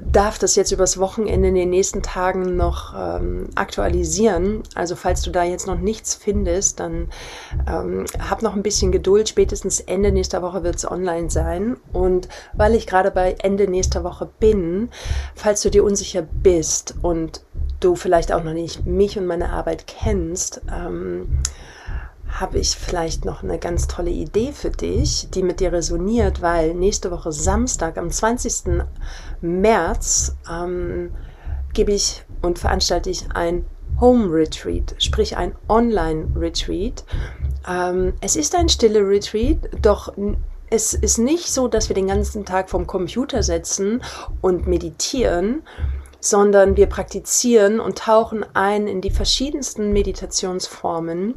darf 0.00 0.38
das 0.38 0.56
jetzt 0.56 0.72
übers 0.72 0.98
Wochenende 0.98 1.48
in 1.48 1.54
den 1.54 1.70
nächsten 1.70 2.02
Tagen 2.02 2.56
noch 2.56 2.94
ähm, 2.96 3.48
aktualisieren. 3.54 4.62
Also 4.74 4.96
falls 4.96 5.22
du 5.22 5.30
da 5.30 5.44
jetzt 5.44 5.66
noch 5.66 5.78
nichts 5.78 6.14
findest, 6.14 6.80
dann 6.80 7.08
ähm, 7.68 8.06
hab 8.18 8.42
noch 8.42 8.54
ein 8.54 8.62
bisschen 8.62 8.92
Geduld. 8.92 9.28
Spätestens 9.28 9.80
Ende 9.80 10.10
nächster 10.10 10.42
Woche 10.42 10.62
wird 10.64 10.76
es 10.76 10.90
online 10.90 11.30
sein. 11.30 11.76
Und 11.92 12.28
weil 12.54 12.74
ich 12.74 12.86
gerade 12.86 13.10
bei 13.10 13.36
Ende 13.40 13.68
nächster 13.68 14.04
Woche 14.04 14.28
bin, 14.40 14.88
falls 15.34 15.60
du 15.62 15.70
dir 15.70 15.84
unsicher 15.84 16.22
bist 16.22 16.94
und 17.02 17.42
du 17.80 17.94
vielleicht 17.94 18.32
auch 18.32 18.42
noch 18.42 18.54
nicht 18.54 18.86
mich 18.86 19.18
und 19.18 19.26
meine 19.26 19.50
Arbeit 19.50 19.86
kennst, 19.86 20.62
ähm, 20.74 21.40
habe 22.34 22.58
ich 22.58 22.76
vielleicht 22.76 23.24
noch 23.24 23.44
eine 23.44 23.58
ganz 23.58 23.86
tolle 23.86 24.10
Idee 24.10 24.52
für 24.52 24.70
dich, 24.70 25.28
die 25.30 25.44
mit 25.44 25.60
dir 25.60 25.72
resoniert, 25.72 26.42
weil 26.42 26.74
nächste 26.74 27.12
Woche 27.12 27.30
Samstag, 27.30 27.96
am 27.96 28.10
20. 28.10 28.82
März, 29.40 30.36
ähm, 30.50 31.12
gebe 31.74 31.92
ich 31.92 32.24
und 32.42 32.58
veranstalte 32.58 33.10
ich 33.10 33.30
ein 33.34 33.64
Home 34.00 34.32
Retreat, 34.32 34.96
sprich 34.98 35.36
ein 35.36 35.54
Online 35.68 36.26
Retreat. 36.34 37.04
Ähm, 37.68 38.14
es 38.20 38.34
ist 38.34 38.56
ein 38.56 38.68
stille 38.68 39.06
Retreat, 39.06 39.58
doch 39.80 40.12
es 40.70 40.92
ist 40.92 41.18
nicht 41.18 41.46
so, 41.52 41.68
dass 41.68 41.88
wir 41.88 41.94
den 41.94 42.08
ganzen 42.08 42.44
Tag 42.44 42.68
vom 42.68 42.88
Computer 42.88 43.44
sitzen 43.44 44.02
und 44.40 44.66
meditieren, 44.66 45.62
sondern 46.18 46.76
wir 46.76 46.86
praktizieren 46.86 47.78
und 47.78 47.98
tauchen 47.98 48.44
ein 48.54 48.88
in 48.88 49.00
die 49.00 49.10
verschiedensten 49.10 49.92
Meditationsformen 49.92 51.34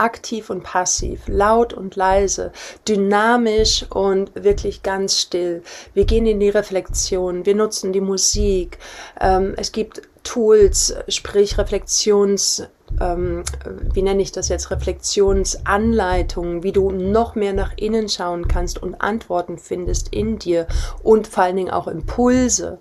aktiv 0.00 0.50
und 0.50 0.62
passiv, 0.62 1.22
laut 1.26 1.72
und 1.72 1.96
leise, 1.96 2.52
dynamisch 2.88 3.86
und 3.90 4.32
wirklich 4.34 4.82
ganz 4.82 5.18
still. 5.18 5.62
Wir 5.94 6.04
gehen 6.04 6.26
in 6.26 6.40
die 6.40 6.48
Reflexion, 6.48 7.46
wir 7.46 7.54
nutzen 7.54 7.92
die 7.92 8.00
Musik. 8.00 8.78
Ähm, 9.20 9.54
es 9.56 9.72
gibt 9.72 10.02
Tools, 10.22 10.94
sprich 11.08 11.58
Reflexions 11.58 12.68
ähm, 13.00 13.44
wie 13.92 14.02
nenne 14.02 14.22
ich 14.22 14.32
das 14.32 14.48
jetzt, 14.48 14.70
Reflexionsanleitungen, 14.70 16.62
wie 16.62 16.72
du 16.72 16.90
noch 16.90 17.34
mehr 17.34 17.52
nach 17.52 17.72
innen 17.76 18.08
schauen 18.08 18.48
kannst 18.48 18.82
und 18.82 19.00
Antworten 19.00 19.58
findest 19.58 20.12
in 20.12 20.38
dir 20.38 20.66
und 21.02 21.28
vor 21.28 21.44
allen 21.44 21.56
Dingen 21.56 21.70
auch 21.70 21.86
Impulse. 21.86 22.78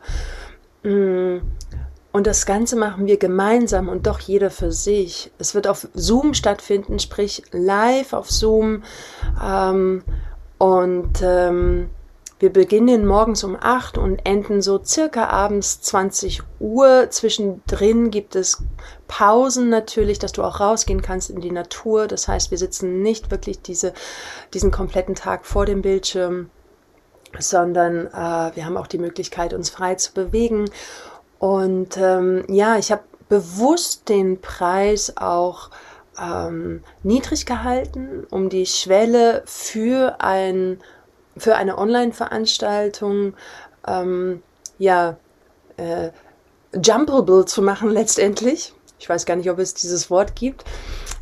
Und 2.12 2.26
das 2.26 2.46
Ganze 2.46 2.76
machen 2.76 3.06
wir 3.06 3.18
gemeinsam 3.18 3.88
und 3.88 4.08
doch 4.08 4.20
jeder 4.20 4.50
für 4.50 4.72
sich. 4.72 5.32
Es 5.38 5.54
wird 5.54 5.68
auf 5.68 5.88
Zoom 5.94 6.34
stattfinden, 6.34 6.98
sprich 6.98 7.44
live 7.52 8.14
auf 8.14 8.32
Zoom. 8.32 8.84
Ähm, 9.44 10.04
und 10.58 11.22
ähm, 11.22 11.90
wir 12.40 12.54
beginnen 12.54 13.06
morgens 13.06 13.44
um 13.44 13.58
8 13.60 13.98
und 13.98 14.26
enden 14.26 14.62
so 14.62 14.82
circa 14.84 15.28
abends 15.28 15.82
20 15.82 16.42
Uhr. 16.60 17.08
Zwischendrin 17.10 18.12
gibt 18.12 18.36
es 18.36 18.64
Pausen 19.10 19.70
natürlich, 19.70 20.20
dass 20.20 20.32
du 20.32 20.44
auch 20.44 20.62
rausgehen 20.62 21.02
kannst 21.02 21.30
in 21.30 21.42
die 21.42 21.52
Natur. 21.52 22.08
Das 22.08 22.30
heißt, 22.30 22.50
wir 22.50 22.58
sitzen 22.58 23.02
nicht 23.02 23.30
wirklich 23.30 23.62
diese, 23.62 23.94
diesen 24.54 24.72
kompletten 24.72 25.16
Tag 25.16 25.46
vor 25.46 25.66
dem 25.66 25.82
Bildschirm, 25.82 26.50
sondern 27.38 28.08
äh, 28.08 28.56
wir 28.56 28.66
haben 28.66 28.78
auch 28.78 28.88
die 28.88 29.00
Möglichkeit, 29.00 29.54
uns 29.54 29.70
frei 29.70 29.96
zu 29.96 30.14
bewegen. 30.14 30.72
Und 31.40 31.98
ähm, 31.98 32.44
ja, 32.50 32.78
ich 32.78 32.92
habe 32.92 33.04
bewusst 33.30 34.10
den 34.10 34.42
Preis 34.42 35.16
auch 35.18 35.70
ähm, 36.22 36.84
niedrig 37.04 37.46
gehalten, 37.46 38.28
um 38.30 38.50
die 38.50 38.66
Schwelle 38.66 39.44
für 39.46 40.18
ein 40.20 40.80
für 41.38 41.56
eine 41.56 41.78
Online-Veranstaltung 41.78 43.34
ähm, 43.88 44.44
ja 44.78 45.18
äh, 45.78 46.10
jumpable 46.74 47.46
zu 47.46 47.62
machen 47.62 47.90
letztendlich. 47.92 48.74
Ich 49.00 49.08
weiß 49.08 49.26
gar 49.26 49.38
nicht, 49.38 49.50
ob 49.50 49.60
es 49.60 49.74
dieses 49.74 50.10
Wort 50.10 50.36
gibt. 50.36 50.66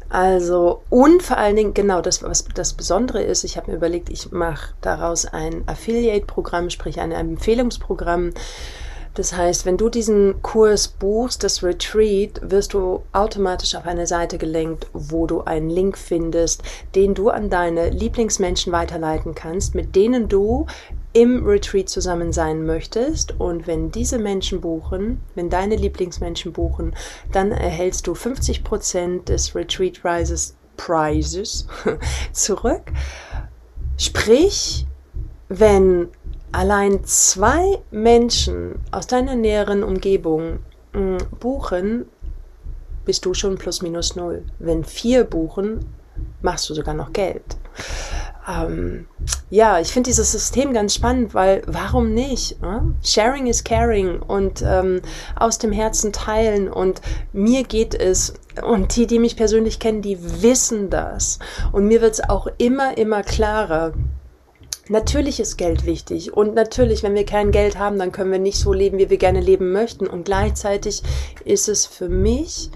Also, 0.09 0.83
und 0.89 1.21
vor 1.21 1.37
allen 1.37 1.57
Dingen, 1.57 1.73
genau, 1.73 2.01
das, 2.01 2.23
was 2.23 2.45
das 2.55 2.73
Besondere 2.73 3.21
ist, 3.21 3.43
ich 3.43 3.57
habe 3.57 3.69
mir 3.69 3.77
überlegt, 3.77 4.09
ich 4.09 4.31
mache 4.31 4.73
daraus 4.79 5.25
ein 5.25 5.63
Affiliate-Programm, 5.67 6.69
sprich 6.69 7.01
ein 7.01 7.11
Empfehlungsprogramm, 7.11 8.31
das 9.17 9.35
heißt, 9.35 9.65
wenn 9.65 9.77
du 9.77 9.89
diesen 9.89 10.43
Kurs 10.43 10.87
buchst, 10.87 11.43
das 11.43 11.63
Retreat, 11.63 12.39
wirst 12.43 12.75
du 12.75 13.01
automatisch 13.13 13.73
auf 13.73 13.87
eine 13.87 14.05
Seite 14.05 14.37
gelenkt, 14.37 14.85
wo 14.93 15.25
du 15.25 15.41
einen 15.41 15.71
Link 15.71 15.97
findest, 15.97 16.61
den 16.93 17.15
du 17.15 17.29
an 17.31 17.49
deine 17.49 17.89
Lieblingsmenschen 17.89 18.71
weiterleiten 18.71 19.33
kannst, 19.33 19.73
mit 19.73 19.95
denen 19.95 20.27
du 20.29 20.67
im 21.13 21.43
Retreat 21.47 21.89
zusammen 21.89 22.31
sein 22.31 22.63
möchtest. 22.63 23.39
Und 23.39 23.65
wenn 23.65 23.89
diese 23.89 24.19
Menschen 24.19 24.61
buchen, 24.61 25.19
wenn 25.33 25.49
deine 25.49 25.77
Lieblingsmenschen 25.77 26.53
buchen, 26.53 26.95
dann 27.31 27.51
erhältst 27.51 28.05
du 28.05 28.11
50% 28.11 29.23
des 29.23 29.55
Retreat 29.55 30.05
Rises 30.05 30.55
Prizes 30.77 31.65
zurück. 32.33 32.91
Sprich, 33.97 34.85
wenn 35.49 36.09
allein 36.57 37.03
zwei 37.03 37.77
Menschen 37.91 38.79
aus 38.89 39.05
deiner 39.05 39.35
näheren 39.35 39.83
Umgebung 39.83 40.57
hm, 40.91 41.19
buchen, 41.39 42.07
bist 43.05 43.25
du 43.25 43.35
schon 43.35 43.59
plus 43.59 43.83
minus 43.83 44.15
null. 44.15 44.43
Wenn 44.57 44.83
vier 44.83 45.23
buchen, 45.23 45.85
machst 46.41 46.67
du 46.67 46.73
sogar 46.73 46.95
noch 46.95 47.13
Geld. 47.13 47.43
Ähm, 48.47 49.07
ja, 49.51 49.79
ich 49.79 49.89
finde 49.89 50.09
dieses 50.09 50.31
System 50.31 50.73
ganz 50.73 50.95
spannend, 50.95 51.35
weil 51.35 51.61
warum 51.67 52.13
nicht? 52.15 52.53
Äh? 52.63 52.79
Sharing 53.03 53.45
is 53.45 53.63
caring 53.63 54.19
und 54.19 54.63
ähm, 54.65 55.01
aus 55.35 55.59
dem 55.59 55.71
Herzen 55.71 56.11
teilen 56.11 56.69
und 56.69 57.01
mir 57.33 57.65
geht 57.65 57.93
es 57.93 58.33
und 58.63 58.95
die, 58.95 59.05
die 59.05 59.19
mich 59.19 59.35
persönlich 59.35 59.79
kennen, 59.79 60.01
die 60.01 60.41
wissen 60.41 60.89
das 60.89 61.37
und 61.71 61.85
mir 61.85 62.01
wird 62.01 62.13
es 62.13 62.29
auch 62.29 62.47
immer, 62.57 62.97
immer 62.97 63.21
klarer, 63.21 63.93
Natürlich 64.89 65.39
ist 65.39 65.57
Geld 65.57 65.85
wichtig 65.85 66.33
und 66.33 66.55
natürlich, 66.55 67.03
wenn 67.03 67.15
wir 67.15 67.25
kein 67.25 67.51
Geld 67.51 67.77
haben, 67.77 67.99
dann 67.99 68.11
können 68.11 68.31
wir 68.31 68.39
nicht 68.39 68.59
so 68.59 68.73
leben, 68.73 68.97
wie 68.97 69.09
wir 69.09 69.17
gerne 69.17 69.41
leben 69.41 69.71
möchten. 69.71 70.07
Und 70.07 70.25
gleichzeitig 70.25 71.03
ist 71.43 71.67
es 71.67 71.85
für 71.85 72.09
mich 72.09 72.69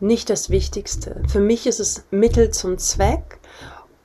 nicht 0.00 0.30
das 0.30 0.50
Wichtigste. 0.50 1.22
Für 1.28 1.40
mich 1.40 1.66
ist 1.66 1.80
es 1.80 2.04
Mittel 2.10 2.50
zum 2.50 2.78
Zweck. 2.78 3.38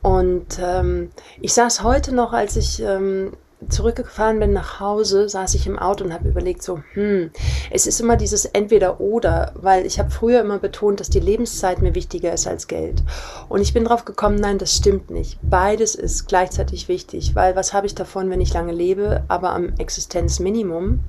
Und 0.01 0.59
ähm, 0.61 1.11
ich 1.41 1.53
saß 1.53 1.83
heute 1.83 2.13
noch, 2.13 2.33
als 2.33 2.55
ich 2.55 2.81
ähm, 2.81 3.33
zurückgefahren 3.69 4.39
bin 4.39 4.53
nach 4.53 4.79
Hause, 4.79 5.27
saß 5.27 5.55
ich 5.55 5.65
im 5.65 5.79
Auto 5.79 6.03
und 6.03 6.13
habe 6.13 6.29
überlegt, 6.29 6.61
so, 6.61 6.81
hm, 6.93 7.31
es 7.71 7.87
ist 7.87 7.99
immer 7.99 8.15
dieses 8.15 8.45
Entweder-Oder, 8.45 9.53
weil 9.55 9.85
ich 9.85 9.99
habe 9.99 10.11
früher 10.11 10.41
immer 10.41 10.59
betont, 10.59 10.99
dass 10.99 11.09
die 11.09 11.19
Lebenszeit 11.19 11.81
mir 11.81 11.95
wichtiger 11.95 12.33
ist 12.33 12.47
als 12.47 12.67
Geld. 12.67 13.03
Und 13.49 13.61
ich 13.61 13.73
bin 13.73 13.85
drauf 13.85 14.05
gekommen, 14.05 14.35
nein, 14.35 14.59
das 14.59 14.75
stimmt 14.75 15.09
nicht. 15.09 15.39
Beides 15.41 15.95
ist 15.95 16.27
gleichzeitig 16.27 16.87
wichtig, 16.87 17.33
weil 17.35 17.55
was 17.55 17.73
habe 17.73 17.87
ich 17.87 17.95
davon, 17.95 18.29
wenn 18.29 18.41
ich 18.41 18.53
lange 18.53 18.73
lebe, 18.73 19.23
aber 19.27 19.51
am 19.51 19.73
Existenzminimum? 19.77 20.99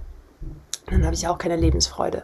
dann 0.90 1.04
habe 1.04 1.14
ich 1.14 1.28
auch 1.28 1.38
keine 1.38 1.56
Lebensfreude. 1.56 2.22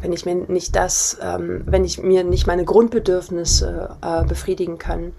Wenn 0.00 0.12
ich 0.12 0.24
mir 0.24 0.34
nicht 0.34 0.76
das, 0.76 1.18
ähm, 1.22 1.62
wenn 1.66 1.84
ich 1.84 2.00
mir 2.00 2.24
nicht 2.24 2.46
meine 2.46 2.64
Grundbedürfnisse 2.64 3.96
äh, 4.00 4.24
befriedigen 4.24 4.78
kann, 4.78 5.12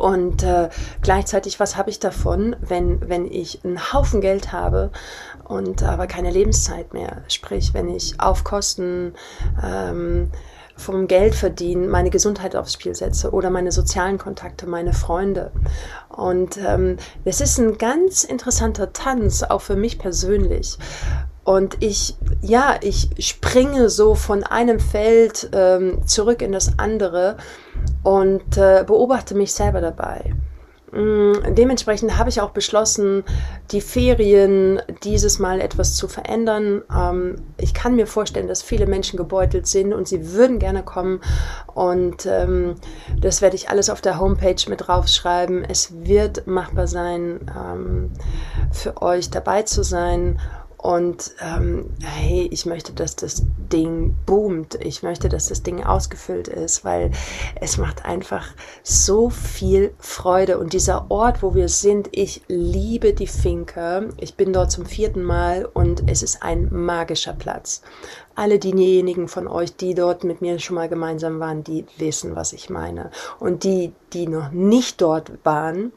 und 0.00 0.42
äh, 0.42 0.70
gleichzeitig, 1.02 1.60
was 1.60 1.76
habe 1.76 1.90
ich 1.90 2.00
davon, 2.00 2.56
wenn, 2.60 3.08
wenn 3.08 3.30
ich 3.30 3.64
einen 3.64 3.92
Haufen 3.92 4.22
Geld 4.22 4.50
habe 4.50 4.90
und 5.44 5.82
aber 5.82 6.06
keine 6.06 6.30
Lebenszeit 6.30 6.94
mehr? 6.94 7.22
Sprich, 7.28 7.74
wenn 7.74 7.88
ich 7.88 8.18
auf 8.18 8.42
Kosten 8.42 9.12
ähm, 9.62 10.30
vom 10.80 11.06
Geld 11.06 11.34
verdienen 11.34 11.90
meine 11.90 12.08
Gesundheit 12.08 12.56
aufs 12.56 12.72
Spiel 12.72 12.94
setze 12.94 13.32
oder 13.32 13.50
meine 13.50 13.70
sozialen 13.70 14.16
Kontakte, 14.16 14.66
meine 14.66 14.94
Freunde. 14.94 15.52
Und 16.08 16.56
ähm, 16.56 16.96
es 17.24 17.42
ist 17.42 17.58
ein 17.58 17.76
ganz 17.76 18.24
interessanter 18.24 18.94
Tanz, 18.94 19.42
auch 19.42 19.60
für 19.60 19.76
mich 19.76 19.98
persönlich. 19.98 20.78
Und 21.44 21.82
ich, 21.82 22.16
ja, 22.42 22.76
ich 22.82 23.10
springe 23.18 23.88
so 23.88 24.14
von 24.14 24.44
einem 24.44 24.78
Feld 24.78 25.50
ähm, 25.52 26.06
zurück 26.06 26.42
in 26.42 26.52
das 26.52 26.78
andere 26.78 27.36
und 28.02 28.56
äh, 28.56 28.84
beobachte 28.86 29.34
mich 29.34 29.52
selber 29.52 29.80
dabei. 29.80 30.34
Mm, 30.92 31.54
dementsprechend 31.54 32.18
habe 32.18 32.30
ich 32.30 32.40
auch 32.40 32.50
beschlossen, 32.50 33.22
die 33.70 33.80
Ferien 33.80 34.82
dieses 35.04 35.38
Mal 35.38 35.60
etwas 35.60 35.94
zu 35.94 36.08
verändern. 36.08 36.82
Ähm, 36.94 37.36
ich 37.58 37.74
kann 37.74 37.94
mir 37.94 38.06
vorstellen, 38.06 38.48
dass 38.48 38.62
viele 38.62 38.86
Menschen 38.86 39.16
gebeutelt 39.16 39.66
sind 39.68 39.92
und 39.92 40.08
sie 40.08 40.32
würden 40.32 40.58
gerne 40.58 40.82
kommen. 40.82 41.20
Und 41.72 42.26
ähm, 42.26 42.74
das 43.20 43.40
werde 43.40 43.56
ich 43.56 43.70
alles 43.70 43.88
auf 43.88 44.00
der 44.00 44.18
Homepage 44.18 44.68
mit 44.68 44.86
draufschreiben. 44.88 45.64
Es 45.64 45.92
wird 46.04 46.46
machbar 46.46 46.88
sein, 46.88 47.40
ähm, 47.56 48.10
für 48.72 49.00
euch 49.00 49.30
dabei 49.30 49.62
zu 49.62 49.84
sein. 49.84 50.40
Und 50.82 51.34
ähm, 51.42 51.90
hey, 52.02 52.48
ich 52.50 52.64
möchte, 52.64 52.94
dass 52.94 53.14
das 53.14 53.42
Ding 53.70 54.16
boomt. 54.24 54.76
Ich 54.76 55.02
möchte, 55.02 55.28
dass 55.28 55.48
das 55.48 55.62
Ding 55.62 55.84
ausgefüllt 55.84 56.48
ist, 56.48 56.86
weil 56.86 57.10
es 57.60 57.76
macht 57.76 58.06
einfach 58.06 58.48
so 58.82 59.28
viel 59.28 59.92
Freude. 59.98 60.58
Und 60.58 60.72
dieser 60.72 61.10
Ort, 61.10 61.42
wo 61.42 61.54
wir 61.54 61.68
sind, 61.68 62.08
ich 62.12 62.40
liebe 62.48 63.12
die 63.12 63.26
Finke. 63.26 64.08
Ich 64.16 64.36
bin 64.36 64.54
dort 64.54 64.72
zum 64.72 64.86
vierten 64.86 65.22
Mal 65.22 65.68
und 65.70 66.08
es 66.08 66.22
ist 66.22 66.42
ein 66.42 66.68
magischer 66.70 67.34
Platz. 67.34 67.82
Alle 68.34 68.58
diejenigen 68.58 69.28
von 69.28 69.48
euch, 69.48 69.76
die 69.76 69.92
dort 69.92 70.24
mit 70.24 70.40
mir 70.40 70.58
schon 70.60 70.76
mal 70.76 70.88
gemeinsam 70.88 71.40
waren, 71.40 71.62
die 71.62 71.84
wissen, 71.98 72.36
was 72.36 72.54
ich 72.54 72.70
meine. 72.70 73.10
Und 73.38 73.64
die, 73.64 73.92
die 74.14 74.26
noch 74.26 74.50
nicht 74.50 75.02
dort 75.02 75.44
waren, 75.44 75.92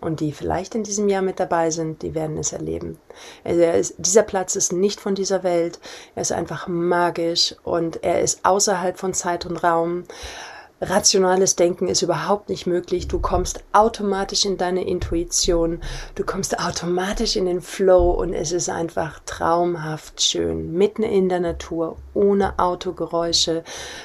und 0.00 0.20
die 0.20 0.32
vielleicht 0.32 0.74
in 0.74 0.84
diesem 0.84 1.08
Jahr 1.08 1.22
mit 1.22 1.40
dabei 1.40 1.70
sind, 1.70 2.02
die 2.02 2.14
werden 2.14 2.38
es 2.38 2.52
erleben. 2.52 2.98
Ist, 3.44 3.94
dieser 3.98 4.22
Platz 4.22 4.56
ist 4.56 4.72
nicht 4.72 5.00
von 5.00 5.14
dieser 5.14 5.42
Welt, 5.42 5.78
er 6.14 6.22
ist 6.22 6.32
einfach 6.32 6.68
magisch 6.68 7.54
und 7.64 8.02
er 8.02 8.20
ist 8.20 8.44
außerhalb 8.44 8.98
von 8.98 9.14
Zeit 9.14 9.46
und 9.46 9.56
Raum. 9.56 10.04
Rationales 10.80 11.56
Denken 11.56 11.88
ist 11.88 12.02
überhaupt 12.02 12.48
nicht 12.48 12.66
möglich. 12.66 13.08
Du 13.08 13.18
kommst 13.18 13.64
automatisch 13.72 14.44
in 14.44 14.58
deine 14.58 14.86
Intuition, 14.86 15.80
du 16.14 16.24
kommst 16.24 16.60
automatisch 16.60 17.34
in 17.34 17.46
den 17.46 17.60
Flow 17.60 18.12
und 18.12 18.32
es 18.32 18.52
ist 18.52 18.68
einfach 18.68 19.18
traumhaft 19.26 20.22
schön. 20.22 20.72
Mitten 20.72 21.02
in 21.02 21.28
der 21.28 21.40
Natur, 21.40 21.96
ohne 22.14 22.60
Autogeräusche, 22.60 23.64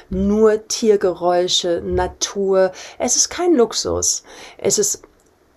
nur 0.09 0.67
Tiergeräusche, 0.67 1.83
Natur. 1.85 2.71
Es 2.97 3.17
ist 3.17 3.29
kein 3.29 3.53
Luxus. 3.53 4.23
Es 4.57 4.79
ist 4.79 5.03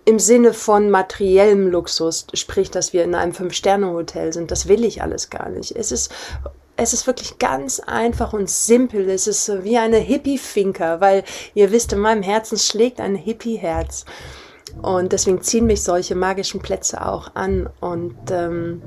im 0.06 0.18
Sinne 0.18 0.54
von 0.54 0.88
materiellem 0.88 1.68
Luxus, 1.68 2.26
sprich, 2.32 2.70
dass 2.70 2.92
wir 2.92 3.04
in 3.04 3.14
einem 3.14 3.34
Fünf-Sterne-Hotel 3.34 4.32
sind. 4.32 4.50
Das 4.50 4.68
will 4.68 4.84
ich 4.84 5.02
alles 5.02 5.30
gar 5.30 5.50
nicht. 5.50 5.76
Es 5.76 5.92
ist 5.92 6.10
es 6.76 6.92
ist 6.92 7.06
wirklich 7.06 7.38
ganz 7.38 7.80
einfach 7.80 8.32
und 8.32 8.50
simpel. 8.50 9.08
Es 9.08 9.26
ist 9.26 9.64
wie 9.64 9.78
eine 9.78 9.96
Hippie-Finker, 9.96 11.00
weil 11.00 11.24
ihr 11.54 11.72
wisst, 11.72 11.92
in 11.92 12.00
meinem 12.00 12.22
Herzen 12.22 12.58
schlägt 12.58 13.00
ein 13.00 13.14
Hippie-Herz. 13.14 14.04
Und 14.82 15.12
deswegen 15.12 15.40
ziehen 15.40 15.66
mich 15.66 15.82
solche 15.82 16.14
magischen 16.14 16.60
Plätze 16.60 17.04
auch 17.06 17.34
an. 17.34 17.70
Und 17.80 18.16
ähm, 18.30 18.82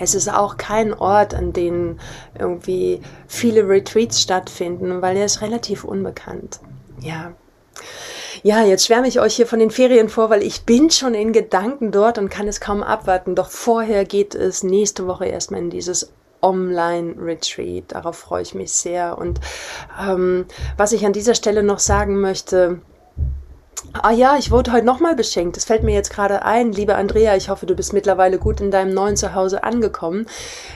es 0.00 0.14
ist 0.14 0.28
auch 0.28 0.56
kein 0.56 0.92
Ort, 0.92 1.34
an 1.34 1.52
dem 1.52 2.00
irgendwie 2.38 3.00
viele 3.28 3.68
Retreats 3.68 4.20
stattfinden, 4.20 5.00
weil 5.00 5.16
er 5.16 5.26
ist 5.26 5.40
relativ 5.40 5.84
unbekannt. 5.84 6.58
Ja. 7.00 7.32
Ja, 8.42 8.62
jetzt 8.62 8.86
schwärme 8.86 9.08
ich 9.08 9.20
euch 9.20 9.34
hier 9.34 9.46
von 9.46 9.58
den 9.58 9.70
Ferien 9.70 10.08
vor, 10.08 10.30
weil 10.30 10.42
ich 10.42 10.64
bin 10.64 10.90
schon 10.90 11.14
in 11.14 11.32
Gedanken 11.32 11.90
dort 11.90 12.18
und 12.18 12.28
kann 12.28 12.46
es 12.46 12.60
kaum 12.60 12.82
abwarten. 12.82 13.34
Doch 13.34 13.50
vorher 13.50 14.04
geht 14.04 14.34
es 14.34 14.62
nächste 14.62 15.06
Woche 15.06 15.26
erstmal 15.26 15.60
in 15.60 15.70
dieses 15.70 16.12
Online-Retreat. 16.40 17.84
Darauf 17.88 18.16
freue 18.16 18.42
ich 18.42 18.54
mich 18.54 18.72
sehr. 18.72 19.18
Und 19.18 19.40
ähm, 20.00 20.46
was 20.76 20.92
ich 20.92 21.04
an 21.04 21.12
dieser 21.12 21.34
Stelle 21.34 21.62
noch 21.62 21.80
sagen 21.80 22.20
möchte, 22.20 22.80
Ah 23.92 24.10
ja, 24.10 24.36
ich 24.36 24.50
wurde 24.50 24.72
heute 24.72 24.84
nochmal 24.84 25.14
beschenkt. 25.14 25.56
Das 25.56 25.64
fällt 25.64 25.82
mir 25.82 25.94
jetzt 25.94 26.10
gerade 26.10 26.44
ein. 26.44 26.72
Liebe 26.72 26.96
Andrea, 26.96 27.36
ich 27.36 27.48
hoffe, 27.48 27.64
du 27.64 27.74
bist 27.74 27.92
mittlerweile 27.92 28.38
gut 28.38 28.60
in 28.60 28.70
deinem 28.70 28.92
neuen 28.92 29.16
Zuhause 29.16 29.62
angekommen. 29.62 30.26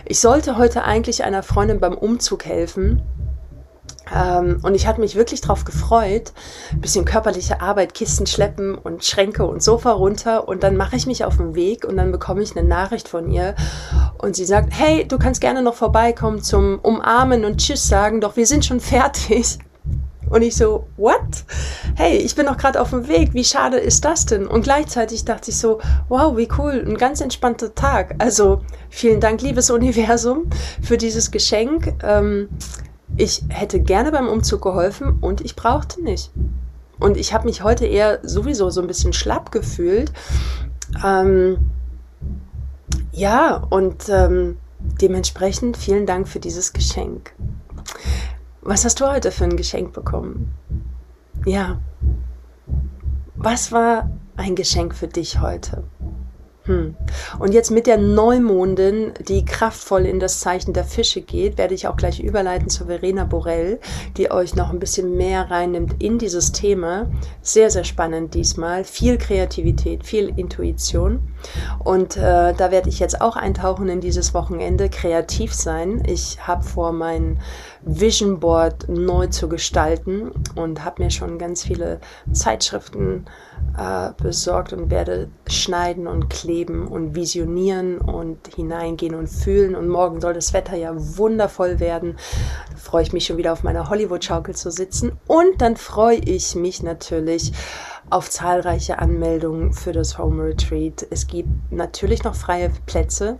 Ich 0.07 0.20
sollte 0.20 0.57
heute 0.57 0.85
eigentlich 0.85 1.25
einer 1.25 1.42
Freundin 1.42 1.81
beim 1.81 1.98
Umzug 1.98 2.44
helfen. 2.44 3.03
Ähm, 4.14 4.61
und 4.62 4.75
ich 4.75 4.87
hatte 4.87 5.01
mich 5.01 5.14
wirklich 5.14 5.40
darauf 5.40 5.64
gefreut. 5.64 6.33
Ein 6.72 6.81
bisschen 6.81 7.05
körperliche 7.05 7.61
Arbeit, 7.61 7.94
Kisten 7.94 8.27
schleppen 8.27 8.75
und 8.75 9.05
Schränke 9.05 9.44
und 9.44 9.62
Sofa 9.62 9.92
runter. 9.92 10.48
Und 10.48 10.62
dann 10.62 10.77
mache 10.77 10.96
ich 10.96 11.07
mich 11.07 11.25
auf 11.25 11.37
den 11.37 11.55
Weg 11.55 11.85
und 11.85 11.96
dann 11.96 12.12
bekomme 12.12 12.42
ich 12.42 12.57
eine 12.57 12.66
Nachricht 12.66 13.09
von 13.09 13.31
ihr. 13.31 13.55
Und 14.18 14.37
sie 14.37 14.44
sagt, 14.44 14.68
hey, 14.70 15.07
du 15.07 15.18
kannst 15.18 15.40
gerne 15.40 15.62
noch 15.62 15.75
vorbeikommen 15.75 16.42
zum 16.42 16.79
Umarmen 16.81 17.44
und 17.44 17.59
Tschüss 17.59 17.88
sagen, 17.88 18.20
doch 18.20 18.37
wir 18.37 18.46
sind 18.46 18.64
schon 18.64 18.81
fertig. 18.81 19.59
Und 20.33 20.40
ich 20.40 20.57
so, 20.57 20.87
what? 20.96 21.44
Hey, 21.94 22.16
ich 22.16 22.35
bin 22.35 22.46
doch 22.46 22.57
gerade 22.57 22.81
auf 22.81 22.88
dem 22.88 23.07
Weg. 23.07 23.35
Wie 23.35 23.44
schade 23.44 23.77
ist 23.77 24.03
das 24.07 24.25
denn? 24.25 24.46
Und 24.46 24.62
gleichzeitig 24.62 25.27
dachte 25.27 25.51
ich 25.51 25.59
so, 25.59 25.79
wow, 26.09 26.35
wie 26.38 26.48
cool, 26.57 26.83
ein 26.88 26.96
ganz 26.96 27.20
entspannter 27.20 27.75
Tag. 27.75 28.14
Also 28.16 28.62
vielen 28.88 29.20
Dank, 29.20 29.42
liebes 29.42 29.70
Universum, 29.70 30.48
für 30.81 30.96
dieses 30.96 31.31
Geschenk. 31.33 31.92
Ähm, 32.03 32.48
ich 33.16 33.42
hätte 33.48 33.81
gerne 33.81 34.11
beim 34.12 34.29
Umzug 34.29 34.62
geholfen 34.62 35.18
und 35.20 35.40
ich 35.40 35.57
brauchte 35.57 36.03
nicht. 36.03 36.31
Und 36.98 37.16
ich 37.16 37.35
habe 37.35 37.46
mich 37.46 37.62
heute 37.62 37.85
eher 37.87 38.20
sowieso 38.22 38.70
so 38.70 38.81
ein 38.81 38.87
bisschen 38.87 39.12
schlapp 39.12 39.51
gefühlt. 39.51 40.12
Ähm, 41.05 41.70
ja, 43.11 43.57
und 43.70 44.09
ähm, 44.09 44.57
dementsprechend 44.79 45.77
vielen 45.77 46.07
Dank 46.07 46.29
für 46.29 46.40
dieses 46.40 46.72
Geschenk. 46.72 47.35
Was 48.62 48.85
hast 48.85 49.01
du 49.01 49.11
heute 49.11 49.33
für 49.33 49.44
ein 49.44 49.57
Geschenk 49.57 49.92
bekommen? 49.92 50.55
Ja. 51.44 51.81
Was 53.35 53.72
war 53.72 54.11
ein 54.37 54.55
Geschenk 54.55 54.94
für 54.94 55.09
dich 55.09 55.40
heute? 55.40 55.85
Hm. 56.64 56.94
Und 57.40 57.55
jetzt 57.55 57.70
mit 57.70 57.88
der 57.88 57.98
Neumondin, 57.98 59.12
die 59.27 59.44
kraftvoll 59.44 60.07
in 60.07 60.20
das 60.20 60.38
Zeichen 60.38 60.72
der 60.72 60.85
Fische 60.85 61.20
geht, 61.20 61.59
werde 61.59 61.75
ich 61.75 61.88
auch 61.88 61.96
gleich 61.96 62.20
überleiten 62.20 62.68
zu 62.68 62.87
Verena 62.87 63.25
Borell, 63.25 63.81
die 64.16 64.31
euch 64.31 64.55
noch 64.55 64.70
ein 64.70 64.79
bisschen 64.79 65.16
mehr 65.16 65.51
reinnimmt 65.51 66.01
in 66.01 66.18
dieses 66.18 66.53
Thema. 66.53 67.11
Sehr, 67.40 67.70
sehr 67.70 67.83
spannend 67.83 68.35
diesmal. 68.35 68.85
Viel 68.85 69.18
Kreativität, 69.18 70.07
viel 70.07 70.33
Intuition. 70.37 71.35
Und 71.81 72.16
äh, 72.16 72.55
da 72.55 72.70
werde 72.70 72.88
ich 72.88 73.01
jetzt 73.01 73.20
auch 73.20 73.35
eintauchen 73.35 73.88
in 73.88 74.01
dieses 74.01 74.33
Wochenende, 74.33 74.88
kreativ 74.88 75.53
sein. 75.53 76.05
Ich 76.07 76.46
habe 76.46 76.62
vor, 76.62 76.92
mein 76.92 77.40
Vision 77.85 78.38
Board 78.38 78.88
neu 78.88 79.27
zu 79.27 79.48
gestalten 79.48 80.31
und 80.55 80.85
habe 80.85 81.03
mir 81.03 81.11
schon 81.11 81.38
ganz 81.38 81.64
viele 81.64 82.01
Zeitschriften 82.33 83.27
äh, 83.27 83.31
besorgt 84.22 84.72
und 84.75 84.90
werde 84.90 85.31
schneiden 85.46 86.07
und 86.07 86.29
kleben 86.29 86.87
und 86.87 87.14
visionieren 87.14 87.98
und 87.98 88.48
hineingehen 88.55 89.14
und 89.14 89.29
fühlen. 89.29 89.75
Und 89.75 89.88
morgen 89.88 90.20
soll 90.20 90.35
das 90.35 90.53
Wetter 90.53 90.77
ja 90.77 90.92
wundervoll 90.94 91.81
werden. 91.81 92.16
Da 92.70 92.77
freue 92.77 93.03
ich 93.03 93.12
mich 93.12 93.25
schon 93.25 93.38
wieder 93.38 93.53
auf 93.53 93.62
meiner 93.62 93.88
Hollywood-Schaukel 93.88 94.55
zu 94.55 94.70
sitzen. 94.70 95.12
Und 95.27 95.62
dann 95.62 95.77
freue 95.77 96.18
ich 96.18 96.55
mich 96.55 96.83
natürlich 96.83 97.53
auf 98.11 98.29
zahlreiche 98.29 98.98
Anmeldungen 98.98 99.72
für 99.72 99.92
das 99.92 100.18
Home 100.18 100.44
Retreat. 100.44 101.07
Es 101.09 101.27
gibt 101.27 101.48
natürlich 101.70 102.25
noch 102.25 102.35
freie 102.35 102.70
Plätze. 102.85 103.38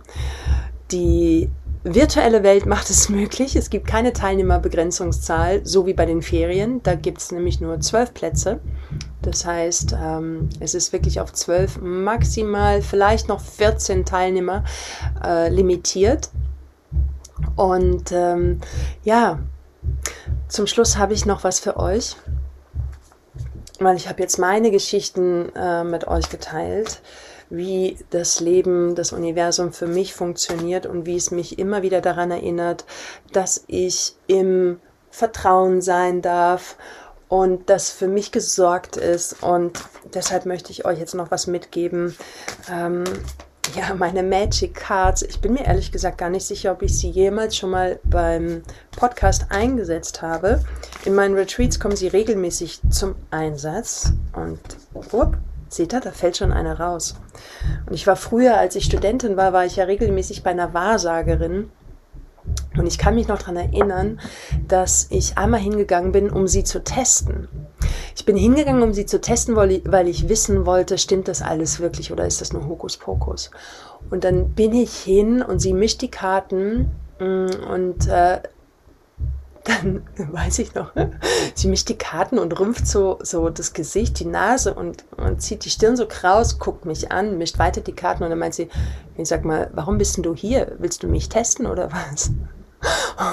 Die 0.91 1.49
virtuelle 1.83 2.43
Welt 2.43 2.65
macht 2.65 2.89
es 2.89 3.09
möglich. 3.09 3.55
Es 3.55 3.69
gibt 3.69 3.87
keine 3.87 4.13
Teilnehmerbegrenzungszahl, 4.13 5.65
so 5.65 5.85
wie 5.85 5.93
bei 5.93 6.05
den 6.05 6.21
Ferien. 6.21 6.81
Da 6.83 6.95
gibt 6.95 7.19
es 7.19 7.31
nämlich 7.31 7.59
nur 7.59 7.79
zwölf 7.79 8.13
Plätze. 8.13 8.59
Das 9.21 9.45
heißt, 9.45 9.95
ähm, 9.99 10.49
es 10.59 10.73
ist 10.73 10.91
wirklich 10.91 11.19
auf 11.19 11.31
zwölf, 11.33 11.79
maximal 11.81 12.81
vielleicht 12.81 13.29
noch 13.29 13.41
14 13.41 14.05
Teilnehmer 14.05 14.63
äh, 15.23 15.49
limitiert. 15.49 16.29
Und 17.55 18.11
ähm, 18.11 18.59
ja, 19.03 19.39
zum 20.47 20.67
Schluss 20.67 20.97
habe 20.97 21.13
ich 21.13 21.25
noch 21.25 21.43
was 21.43 21.59
für 21.59 21.77
euch, 21.77 22.15
weil 23.79 23.95
ich 23.95 24.07
habe 24.07 24.21
jetzt 24.21 24.37
meine 24.39 24.71
Geschichten 24.71 25.49
äh, 25.55 25.83
mit 25.83 26.07
euch 26.07 26.29
geteilt 26.29 27.01
wie 27.49 27.97
das 28.09 28.39
Leben, 28.39 28.95
das 28.95 29.11
Universum 29.11 29.73
für 29.73 29.87
mich 29.87 30.13
funktioniert 30.13 30.85
und 30.85 31.05
wie 31.05 31.15
es 31.15 31.31
mich 31.31 31.59
immer 31.59 31.81
wieder 31.81 32.01
daran 32.01 32.31
erinnert, 32.31 32.85
dass 33.31 33.63
ich 33.67 34.15
im 34.27 34.79
Vertrauen 35.09 35.81
sein 35.81 36.21
darf 36.21 36.77
und 37.27 37.69
das 37.69 37.89
für 37.89 38.07
mich 38.07 38.31
gesorgt 38.31 38.95
ist. 38.95 39.41
Und 39.41 39.79
deshalb 40.13 40.45
möchte 40.45 40.71
ich 40.71 40.85
euch 40.85 40.99
jetzt 40.99 41.15
noch 41.15 41.31
was 41.31 41.47
mitgeben. 41.47 42.15
Ähm, 42.71 43.03
ja, 43.75 43.93
meine 43.95 44.21
Magic 44.21 44.75
Cards. 44.75 45.23
Ich 45.23 45.41
bin 45.41 45.53
mir 45.53 45.65
ehrlich 45.65 45.91
gesagt 45.91 46.19
gar 46.19 46.29
nicht 46.29 46.45
sicher, 46.45 46.71
ob 46.71 46.83
ich 46.83 46.95
sie 46.95 47.09
jemals 47.09 47.57
schon 47.57 47.71
mal 47.71 47.99
beim 48.03 48.61
Podcast 48.95 49.47
eingesetzt 49.49 50.21
habe. 50.21 50.63
In 51.05 51.15
meinen 51.15 51.33
Retreats 51.33 51.79
kommen 51.79 51.95
sie 51.95 52.07
regelmäßig 52.07 52.81
zum 52.91 53.15
Einsatz. 53.31 54.13
Und 54.33 54.59
upp, 54.93 55.37
seht 55.73 55.93
ihr, 55.93 55.99
da 55.99 56.11
fällt 56.11 56.37
schon 56.37 56.51
einer 56.51 56.79
raus. 56.79 57.15
Und 57.85 57.93
ich 57.93 58.07
war 58.07 58.15
früher, 58.15 58.57
als 58.57 58.75
ich 58.75 58.85
Studentin 58.85 59.37
war, 59.37 59.53
war 59.53 59.65
ich 59.65 59.75
ja 59.75 59.85
regelmäßig 59.85 60.43
bei 60.43 60.51
einer 60.51 60.73
Wahrsagerin. 60.73 61.69
Und 62.77 62.87
ich 62.87 62.97
kann 62.97 63.15
mich 63.15 63.27
noch 63.27 63.39
daran 63.39 63.55
erinnern, 63.55 64.19
dass 64.67 65.07
ich 65.09 65.37
einmal 65.37 65.61
hingegangen 65.61 66.11
bin, 66.11 66.29
um 66.29 66.47
sie 66.47 66.63
zu 66.63 66.83
testen. 66.83 67.47
Ich 68.15 68.25
bin 68.25 68.35
hingegangen, 68.35 68.83
um 68.83 68.93
sie 68.93 69.05
zu 69.05 69.21
testen, 69.21 69.55
weil 69.55 70.07
ich, 70.07 70.29
wissen 70.29 70.65
wollte, 70.65 70.97
stimmt 70.97 71.27
das 71.27 71.41
alles 71.41 71.79
wirklich 71.79 72.11
oder 72.11 72.25
ist 72.25 72.41
das 72.41 72.51
nur 72.51 72.67
Hokuspokus? 72.67 73.51
Und 74.09 74.23
dann 74.23 74.49
bin 74.49 74.73
ich 74.73 74.93
hin 74.93 75.41
und 75.41 75.59
sie 75.59 75.73
mischt 75.73 76.01
die 76.01 76.11
Karten 76.11 76.91
mm, 77.19 77.47
und 77.71 78.07
äh, 78.07 78.41
dann 79.63 80.03
weiß 80.17 80.59
ich 80.59 80.75
noch, 80.75 80.91
sie 81.55 81.67
mischt 81.67 81.89
die 81.89 81.97
Karten 81.97 82.39
und 82.39 82.59
rümpft 82.59 82.87
so, 82.87 83.19
so 83.21 83.49
das 83.49 83.73
Gesicht, 83.73 84.19
die 84.19 84.25
Nase 84.25 84.73
und, 84.73 85.05
und 85.17 85.41
zieht 85.41 85.65
die 85.65 85.69
Stirn 85.69 85.95
so 85.95 86.05
kraus, 86.07 86.59
guckt 86.59 86.85
mich 86.85 87.11
an, 87.11 87.37
mischt 87.37 87.59
weiter 87.59 87.81
die 87.81 87.93
Karten 87.93 88.23
und 88.23 88.29
dann 88.29 88.39
meint 88.39 88.55
sie, 88.55 88.69
ich 89.17 89.27
sag 89.27 89.45
mal, 89.45 89.69
warum 89.73 89.97
bist 89.97 90.17
denn 90.17 90.23
du 90.23 90.35
hier? 90.35 90.75
Willst 90.79 91.03
du 91.03 91.07
mich 91.07 91.29
testen 91.29 91.65
oder 91.65 91.91
was? 91.91 92.31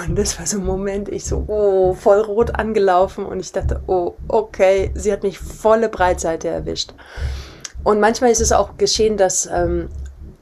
Und 0.07 0.17
das 0.17 0.39
war 0.39 0.47
so 0.47 0.59
ein 0.59 0.65
Moment, 0.65 1.09
ich 1.09 1.25
so, 1.25 1.45
oh, 1.49 1.95
voll 1.95 2.21
rot 2.21 2.55
angelaufen 2.55 3.27
und 3.27 3.41
ich 3.41 3.51
dachte, 3.53 3.83
oh, 3.87 4.15
okay, 4.29 4.93
sie 4.95 5.13
hat 5.13 5.23
mich 5.23 5.39
volle 5.39 5.89
Breitseite 5.89 6.49
erwischt. 6.49 6.95
Und 7.83 7.99
manchmal 7.99 8.31
ist 8.31 8.41
es 8.41 8.53
auch 8.53 8.77
geschehen, 8.77 9.17
dass 9.17 9.47
ähm, 9.47 9.89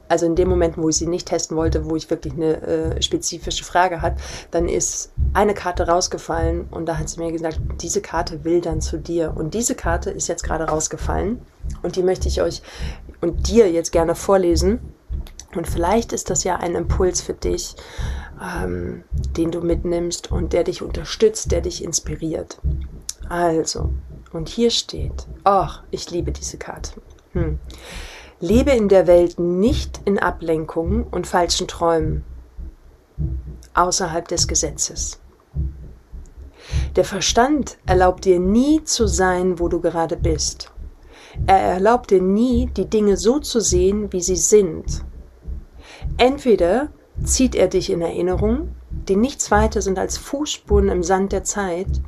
also 0.09 0.25
in 0.25 0.35
dem 0.35 0.49
Moment, 0.49 0.77
wo 0.77 0.89
ich 0.89 0.97
sie 0.97 1.07
nicht 1.07 1.27
testen 1.27 1.55
wollte, 1.55 1.89
wo 1.89 1.95
ich 1.95 2.09
wirklich 2.09 2.33
eine 2.33 2.61
äh, 2.61 3.01
spezifische 3.01 3.63
Frage 3.63 4.01
hat, 4.01 4.17
dann 4.51 4.67
ist 4.67 5.11
eine 5.33 5.53
Karte 5.53 5.87
rausgefallen 5.87 6.67
und 6.71 6.87
da 6.87 6.97
hat 6.97 7.09
sie 7.09 7.19
mir 7.19 7.31
gesagt, 7.31 7.59
diese 7.81 8.01
Karte 8.01 8.43
will 8.43 8.59
dann 8.59 8.81
zu 8.81 8.97
dir. 8.97 9.33
Und 9.35 9.53
diese 9.53 9.75
Karte 9.75 10.09
ist 10.09 10.27
jetzt 10.27 10.43
gerade 10.43 10.65
rausgefallen 10.65 11.39
und 11.83 11.95
die 11.95 12.03
möchte 12.03 12.27
ich 12.27 12.41
euch 12.41 12.61
und 13.21 13.47
dir 13.47 13.71
jetzt 13.71 13.91
gerne 13.91 14.15
vorlesen. 14.15 14.79
Und 15.55 15.67
vielleicht 15.67 16.13
ist 16.13 16.29
das 16.29 16.43
ja 16.43 16.57
ein 16.57 16.75
Impuls 16.75 17.21
für 17.21 17.33
dich, 17.33 17.75
ähm, 18.41 19.03
den 19.35 19.51
du 19.51 19.61
mitnimmst 19.61 20.31
und 20.31 20.53
der 20.53 20.63
dich 20.63 20.81
unterstützt, 20.81 21.51
der 21.51 21.61
dich 21.61 21.83
inspiriert. 21.83 22.59
Also, 23.29 23.91
und 24.31 24.49
hier 24.49 24.69
steht, 24.69 25.27
ach, 25.43 25.83
ich 25.91 26.09
liebe 26.11 26.31
diese 26.31 26.57
Karte. 26.57 26.93
Hm. 27.33 27.59
Lebe 28.41 28.71
in 28.71 28.87
der 28.87 29.05
Welt 29.05 29.37
nicht 29.37 29.99
in 30.05 30.17
Ablenkungen 30.17 31.03
und 31.03 31.27
falschen 31.27 31.67
Träumen 31.67 32.23
außerhalb 33.73 34.27
des 34.29 34.47
Gesetzes. 34.47 35.19
Der 36.95 37.03
Verstand 37.03 37.77
erlaubt 37.85 38.23
dir 38.23 38.39
nie 38.39 38.81
zu 38.85 39.07
sein, 39.07 39.59
wo 39.59 39.67
du 39.67 39.81
gerade 39.81 40.15
bist. 40.15 40.71
Er 41.47 41.59
erlaubt 41.59 42.11
dir 42.11 42.21
nie, 42.21 42.67
die 42.67 42.89
Dinge 42.89 43.17
so 43.17 43.39
zu 43.39 43.59
sehen, 43.59 44.11
wie 44.13 44.21
sie 44.21 44.37
sind. 44.37 45.03
Entweder 46.17 46.89
zieht 47.23 47.55
er 47.55 47.67
dich 47.67 47.89
in 47.89 48.01
Erinnerung, 48.01 48.69
die 48.89 49.17
nichts 49.17 49.51
weiter 49.51 49.81
sind 49.81 49.99
als 49.99 50.17
Fußspuren 50.17 50.87
im 50.87 51.03
Sand 51.03 51.33
der 51.33 51.43
Zeit, 51.43 52.01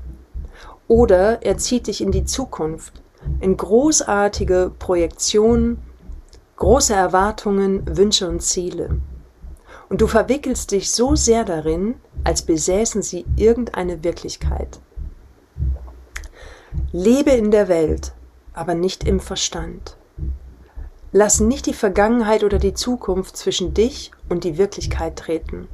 oder 0.88 1.44
er 1.44 1.58
zieht 1.58 1.88
dich 1.88 2.02
in 2.02 2.12
die 2.12 2.26
Zukunft, 2.26 3.02
in 3.40 3.58
großartige 3.58 4.72
Projektionen, 4.80 5.82
große 6.62 6.94
Erwartungen, 6.94 7.98
Wünsche 7.98 8.30
und 8.30 8.44
Ziele. 8.44 9.02
Und 9.90 10.00
du 10.00 10.06
verwickelst 10.06 10.70
dich 10.70 10.92
so 10.92 11.16
sehr 11.16 11.44
darin, 11.44 11.96
als 12.24 12.44
besäßen 12.44 13.02
sie 13.02 13.26
irgendeine 13.36 14.04
Wirklichkeit. 14.04 14.80
Lebe 16.92 17.32
in 17.32 17.50
der 17.50 17.68
Welt, 17.68 18.14
aber 18.54 18.76
nicht 18.76 19.08
im 19.08 19.20
Verstand. 19.20 19.98
Lass 21.12 21.40
nicht 21.40 21.66
die 21.66 21.74
Vergangenheit 21.74 22.44
oder 22.44 22.60
die 22.60 22.76
Zukunft 22.76 23.38
zwischen 23.38 23.74
dich 23.74 24.12
und 24.30 24.44
die 24.44 24.60
Wirklichkeit 24.60 25.16
treten. 25.18 25.68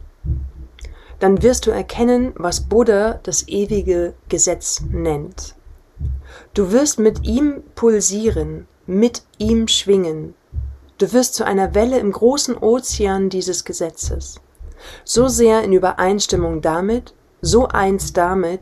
Dann 1.19 1.43
wirst 1.43 1.65
du 1.65 1.71
erkennen, 1.71 2.32
was 2.38 2.62
Buddha 2.62 3.19
das 3.23 3.50
ewige 3.50 4.13
Gesetz 4.30 4.84
nennt. 4.89 5.54
Du 6.54 6.71
wirst 6.71 6.97
mit 6.97 7.26
ihm 7.26 7.62
pulsieren, 7.76 8.67
mit 8.86 9.23
ihm 9.38 9.67
schwingen. 9.67 10.34
Du 10.97 11.13
wirst 11.13 11.36
zu 11.36 11.45
einer 11.45 11.75
Welle 11.75 11.99
im 11.99 12.12
großen 12.12 12.57
Ozean 12.57 13.29
dieses 13.29 13.65
Gesetzes. 13.65 14.41
So 15.03 15.27
sehr 15.27 15.63
in 15.63 15.73
Übereinstimmung 15.73 16.62
damit, 16.62 17.13
so 17.41 17.67
eins 17.67 18.13
damit, 18.13 18.62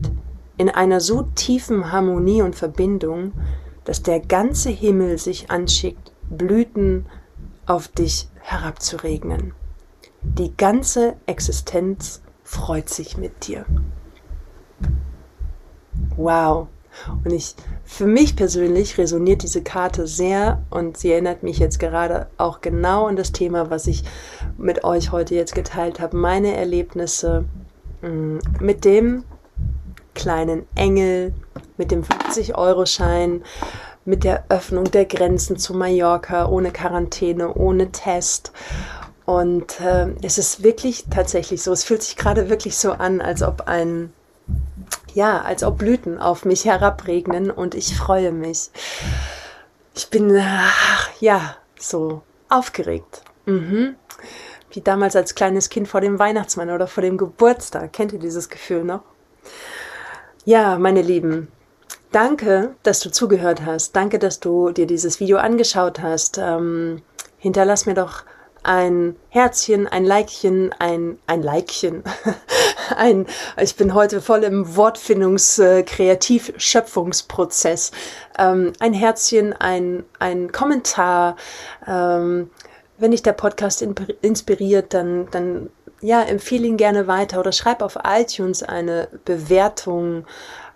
in 0.58 0.68
einer 0.68 1.00
so 1.00 1.22
tiefen 1.34 1.92
Harmonie 1.92 2.42
und 2.42 2.54
Verbindung, 2.54 3.32
dass 3.84 4.02
der 4.02 4.20
ganze 4.20 4.70
Himmel 4.70 5.18
sich 5.18 5.50
anschickt, 5.50 6.12
Blüten 6.28 7.06
auf 7.66 7.88
dich 7.88 8.28
herabzuregnen. 8.40 9.54
Die 10.22 10.56
ganze 10.56 11.16
Existenz 11.26 12.20
freut 12.42 12.88
sich 12.88 13.16
mit 13.16 13.46
dir. 13.46 13.64
Wow. 16.16 16.68
Und 17.24 17.32
ich, 17.32 17.54
für 17.84 18.06
mich 18.06 18.36
persönlich 18.36 18.98
resoniert 18.98 19.42
diese 19.42 19.62
Karte 19.62 20.06
sehr 20.06 20.62
und 20.70 20.96
sie 20.96 21.12
erinnert 21.12 21.42
mich 21.42 21.58
jetzt 21.58 21.78
gerade 21.78 22.28
auch 22.36 22.60
genau 22.60 23.06
an 23.06 23.16
das 23.16 23.32
Thema, 23.32 23.70
was 23.70 23.86
ich 23.86 24.04
mit 24.56 24.84
euch 24.84 25.12
heute 25.12 25.34
jetzt 25.34 25.54
geteilt 25.54 26.00
habe. 26.00 26.16
Meine 26.16 26.56
Erlebnisse 26.56 27.44
mm, 28.02 28.38
mit 28.60 28.84
dem 28.84 29.24
kleinen 30.14 30.66
Engel, 30.74 31.34
mit 31.76 31.90
dem 31.90 32.02
50-Euro-Schein, 32.02 33.42
mit 34.04 34.24
der 34.24 34.44
Öffnung 34.48 34.84
der 34.84 35.04
Grenzen 35.04 35.56
zu 35.56 35.74
Mallorca, 35.74 36.48
ohne 36.48 36.70
Quarantäne, 36.70 37.52
ohne 37.54 37.92
Test. 37.92 38.52
Und 39.26 39.80
äh, 39.80 40.08
es 40.22 40.38
ist 40.38 40.62
wirklich 40.62 41.06
tatsächlich 41.10 41.62
so, 41.62 41.72
es 41.72 41.84
fühlt 41.84 42.02
sich 42.02 42.16
gerade 42.16 42.48
wirklich 42.48 42.76
so 42.76 42.92
an, 42.92 43.20
als 43.20 43.42
ob 43.42 43.62
ein, 43.66 44.12
ja, 45.16 45.40
als 45.40 45.62
ob 45.64 45.78
Blüten 45.78 46.18
auf 46.18 46.44
mich 46.44 46.66
herabregnen 46.66 47.50
und 47.50 47.74
ich 47.74 47.96
freue 47.96 48.32
mich. 48.32 48.70
Ich 49.94 50.10
bin, 50.10 50.34
äh, 50.34 50.42
ja, 51.20 51.56
so 51.80 52.20
aufgeregt. 52.50 53.22
Mhm. 53.46 53.96
Wie 54.70 54.82
damals 54.82 55.16
als 55.16 55.34
kleines 55.34 55.70
Kind 55.70 55.88
vor 55.88 56.02
dem 56.02 56.18
Weihnachtsmann 56.18 56.68
oder 56.68 56.86
vor 56.86 57.02
dem 57.02 57.16
Geburtstag. 57.16 57.94
Kennt 57.94 58.12
ihr 58.12 58.18
dieses 58.18 58.50
Gefühl 58.50 58.84
noch? 58.84 59.00
Ja, 60.44 60.78
meine 60.78 61.00
Lieben, 61.00 61.48
danke, 62.12 62.74
dass 62.82 63.00
du 63.00 63.10
zugehört 63.10 63.64
hast. 63.64 63.96
Danke, 63.96 64.18
dass 64.18 64.38
du 64.38 64.70
dir 64.70 64.86
dieses 64.86 65.18
Video 65.18 65.38
angeschaut 65.38 66.00
hast. 66.00 66.36
Ähm, 66.36 67.00
hinterlass 67.38 67.86
mir 67.86 67.94
doch 67.94 68.24
ein 68.66 69.16
Herzchen, 69.28 69.86
ein 69.86 70.04
Likechen, 70.04 70.74
ein, 70.78 71.18
ein 71.26 71.42
Likechen. 71.42 72.02
ein, 72.96 73.26
ich 73.60 73.76
bin 73.76 73.94
heute 73.94 74.20
voll 74.20 74.42
im 74.44 74.76
Wortfindungs-, 74.76 75.62
äh. 75.62 75.84
Ähm, 78.38 78.72
ein 78.80 78.92
Herzchen, 78.92 79.52
ein, 79.52 80.04
ein 80.18 80.50
Kommentar. 80.50 81.36
Ähm, 81.86 82.50
wenn 82.98 83.12
dich 83.12 83.22
der 83.22 83.34
Podcast 83.34 83.82
inspiriert, 83.82 84.94
dann, 84.94 85.30
dann 85.30 85.70
ja, 86.00 86.22
empfehle 86.22 86.66
ihn 86.66 86.76
gerne 86.76 87.06
weiter 87.06 87.40
oder 87.40 87.52
schreib 87.52 87.82
auf 87.82 87.98
iTunes 88.04 88.62
eine 88.62 89.08
Bewertung. 89.24 90.26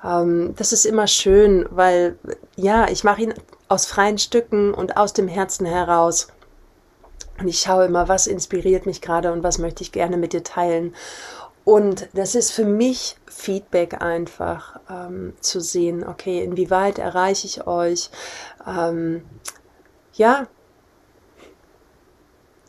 Ähm, 0.05 0.55
das 0.57 0.73
ist 0.73 0.85
immer 0.85 1.07
schön, 1.07 1.67
weil 1.71 2.19
ja, 2.57 2.89
ich 2.89 3.05
mache 3.05 3.23
ihn 3.23 3.35
aus 3.69 3.87
freien 3.87 4.19
Stücken 4.19 4.75
und 4.75 4.97
aus 4.97 5.13
dem 5.13 5.29
Herzen 5.29 5.67
heraus. 5.67 6.29
Und 7.41 7.49
ich 7.49 7.61
schaue 7.61 7.87
immer, 7.87 8.09
was 8.09 8.27
inspiriert 8.27 8.87
mich 8.87 9.01
gerade 9.01 9.33
und 9.33 9.43
was 9.43 9.59
möchte 9.59 9.83
ich 9.83 9.93
gerne 9.93 10.17
mit 10.17 10.33
dir 10.33 10.45
teilen. 10.45 10.95
Und 11.65 12.09
das 12.13 12.35
ist 12.35 12.53
für 12.53 12.65
mich 12.65 13.17
Feedback 13.27 14.03
einfach 14.03 14.81
ähm, 14.89 15.35
zu 15.41 15.61
sehen, 15.61 16.07
okay, 16.07 16.43
inwieweit 16.43 16.99
erreiche 16.99 17.47
ich 17.47 17.67
euch. 17.67 18.11
Ähm, 18.67 19.25
ja, 20.15 20.47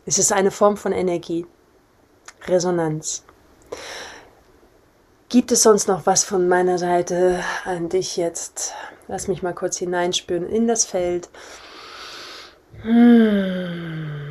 es 0.05 0.17
ist 0.17 0.31
eine 0.31 0.51
Form 0.51 0.77
von 0.77 0.91
Energie. 0.91 1.45
Resonanz. 2.47 3.23
Gibt 5.29 5.51
es 5.51 5.63
sonst 5.63 5.87
noch 5.87 6.05
was 6.05 6.23
von 6.23 6.47
meiner 6.47 6.77
Seite 6.77 7.43
an 7.65 7.87
dich 7.89 8.17
jetzt? 8.17 8.73
Lass 9.07 9.27
mich 9.27 9.43
mal 9.43 9.53
kurz 9.53 9.77
hineinspüren 9.77 10.47
in 10.47 10.67
das 10.67 10.85
Feld. 10.85 11.29
Hm. 12.81 14.30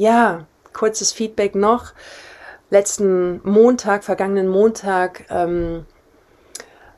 Ja, 0.00 0.46
kurzes 0.72 1.12
Feedback 1.12 1.54
noch. 1.54 1.92
Letzten 2.70 3.42
Montag, 3.44 4.02
vergangenen 4.02 4.48
Montag, 4.48 5.26
ähm, 5.28 5.84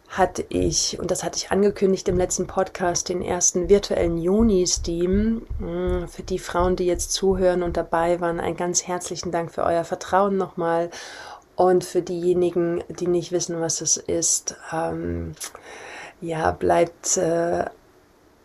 hatte 0.08 0.44
ich, 0.50 1.00
und 1.00 1.10
das 1.10 1.24
hatte 1.24 1.36
ich 1.36 1.50
angekündigt 1.50 2.06
im 2.06 2.16
letzten 2.16 2.46
Podcast, 2.46 3.08
den 3.08 3.20
ersten 3.20 3.68
virtuellen 3.68 4.18
Juni-Steam. 4.18 5.42
Mm, 5.58 6.06
für 6.06 6.22
die 6.22 6.38
Frauen, 6.38 6.76
die 6.76 6.86
jetzt 6.86 7.12
zuhören 7.12 7.64
und 7.64 7.76
dabei 7.76 8.20
waren, 8.20 8.38
einen 8.38 8.56
ganz 8.56 8.86
herzlichen 8.86 9.32
Dank 9.32 9.50
für 9.50 9.64
euer 9.64 9.82
Vertrauen 9.82 10.36
nochmal. 10.36 10.88
Und 11.56 11.82
für 11.82 12.02
diejenigen, 12.02 12.84
die 12.88 13.08
nicht 13.08 13.32
wissen, 13.32 13.60
was 13.60 13.80
es 13.80 13.96
ist, 13.96 14.54
ähm, 14.72 15.32
ja, 16.20 16.52
bleibt, 16.52 17.16
äh, 17.16 17.64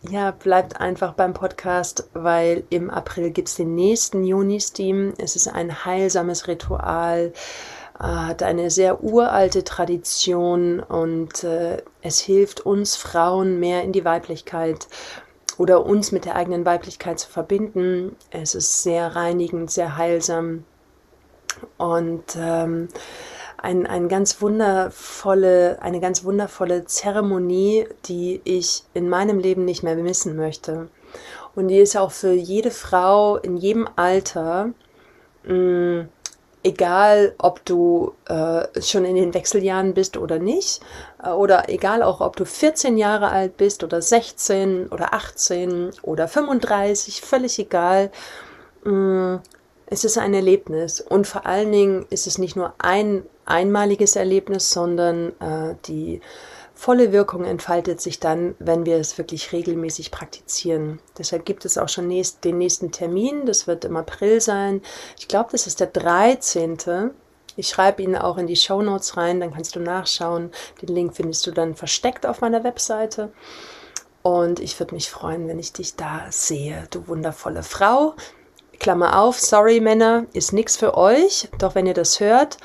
ja, 0.02 0.30
bleibt 0.30 0.80
einfach 0.80 1.14
beim 1.14 1.34
Podcast, 1.34 2.08
weil 2.14 2.64
im 2.70 2.90
April 2.90 3.30
gibt 3.30 3.48
es 3.48 3.56
den 3.56 3.74
nächsten 3.74 4.24
Juni-Steam. 4.24 5.14
Es 5.18 5.36
ist 5.36 5.48
ein 5.48 5.84
heilsames 5.84 6.46
Ritual 6.48 7.32
hat 7.98 8.42
eine 8.42 8.70
sehr 8.70 9.02
uralte 9.02 9.64
Tradition 9.64 10.80
und 10.80 11.42
äh, 11.42 11.82
es 12.00 12.20
hilft 12.20 12.60
uns 12.60 12.94
Frauen 12.94 13.58
mehr 13.58 13.82
in 13.82 13.92
die 13.92 14.04
Weiblichkeit 14.04 14.86
oder 15.56 15.84
uns 15.84 16.12
mit 16.12 16.24
der 16.24 16.36
eigenen 16.36 16.64
Weiblichkeit 16.64 17.18
zu 17.18 17.28
verbinden. 17.28 18.14
Es 18.30 18.54
ist 18.54 18.84
sehr 18.84 19.16
reinigend, 19.16 19.72
sehr 19.72 19.96
heilsam 19.96 20.64
und 21.76 22.36
ähm, 22.38 22.88
ein, 23.68 23.86
ein 23.86 24.08
ganz 24.08 24.40
wundervolle, 24.40 25.76
eine 25.82 26.00
ganz 26.00 26.24
wundervolle 26.24 26.86
Zeremonie, 26.86 27.86
die 28.06 28.40
ich 28.44 28.84
in 28.94 29.10
meinem 29.10 29.38
Leben 29.38 29.66
nicht 29.66 29.82
mehr 29.82 29.94
missen 29.96 30.36
möchte. 30.36 30.88
Und 31.54 31.68
die 31.68 31.76
ist 31.78 31.94
auch 31.94 32.10
für 32.10 32.32
jede 32.32 32.70
Frau 32.70 33.36
in 33.36 33.58
jedem 33.58 33.86
Alter 33.94 34.70
mh, 35.44 35.54
mm, 35.54 36.08
egal 36.62 37.34
ob 37.36 37.62
du 37.66 38.14
äh, 38.26 38.80
schon 38.80 39.04
in 39.04 39.16
den 39.16 39.34
Wechseljahren 39.34 39.92
bist 39.92 40.16
oder 40.16 40.38
nicht, 40.38 40.80
äh, 41.22 41.28
oder 41.28 41.68
egal 41.68 42.02
auch 42.02 42.22
ob 42.22 42.36
du 42.36 42.46
14 42.46 42.96
Jahre 42.96 43.28
alt 43.28 43.58
bist 43.58 43.84
oder 43.84 44.00
16 44.00 44.88
oder 44.88 45.12
18 45.12 45.90
oder 46.02 46.26
35, 46.26 47.20
völlig 47.20 47.58
egal. 47.58 48.10
Mm, 48.84 49.36
es 49.90 50.04
ist 50.04 50.18
ein 50.18 50.34
Erlebnis 50.34 51.00
und 51.00 51.26
vor 51.26 51.46
allen 51.46 51.72
Dingen 51.72 52.06
ist 52.10 52.26
es 52.26 52.38
nicht 52.38 52.56
nur 52.56 52.74
ein 52.78 53.24
einmaliges 53.46 54.16
Erlebnis, 54.16 54.70
sondern 54.70 55.32
äh, 55.40 55.74
die 55.86 56.20
volle 56.74 57.10
Wirkung 57.10 57.44
entfaltet 57.44 58.00
sich 58.00 58.20
dann, 58.20 58.54
wenn 58.58 58.86
wir 58.86 58.98
es 58.98 59.18
wirklich 59.18 59.52
regelmäßig 59.52 60.10
praktizieren. 60.10 61.00
Deshalb 61.16 61.44
gibt 61.44 61.64
es 61.64 61.78
auch 61.78 61.88
schon 61.88 62.06
nächst, 62.06 62.44
den 62.44 62.58
nächsten 62.58 62.92
Termin, 62.92 63.46
das 63.46 63.66
wird 63.66 63.84
im 63.84 63.96
April 63.96 64.40
sein. 64.40 64.82
Ich 65.18 65.26
glaube, 65.26 65.48
das 65.52 65.66
ist 65.66 65.80
der 65.80 65.88
13. 65.88 67.10
Ich 67.56 67.68
schreibe 67.68 68.02
ihn 68.02 68.14
auch 68.14 68.38
in 68.38 68.46
die 68.46 68.56
Show 68.56 68.82
Notes 68.82 69.16
rein, 69.16 69.40
dann 69.40 69.52
kannst 69.52 69.74
du 69.74 69.80
nachschauen. 69.80 70.52
Den 70.80 70.94
Link 70.94 71.16
findest 71.16 71.46
du 71.46 71.50
dann 71.50 71.74
versteckt 71.74 72.26
auf 72.26 72.42
meiner 72.42 72.62
Webseite. 72.62 73.32
Und 74.22 74.60
ich 74.60 74.78
würde 74.78 74.94
mich 74.94 75.10
freuen, 75.10 75.48
wenn 75.48 75.58
ich 75.58 75.72
dich 75.72 75.96
da 75.96 76.26
sehe, 76.30 76.86
du 76.90 77.08
wundervolle 77.08 77.62
Frau. 77.62 78.14
Klammer 78.78 79.20
auf, 79.20 79.40
sorry 79.40 79.80
Männer, 79.80 80.26
ist 80.32 80.52
nichts 80.52 80.76
für 80.76 80.96
euch. 80.96 81.48
Doch 81.58 81.74
wenn 81.74 81.86
ihr 81.86 81.94
das 81.94 82.20
hört, 82.20 82.58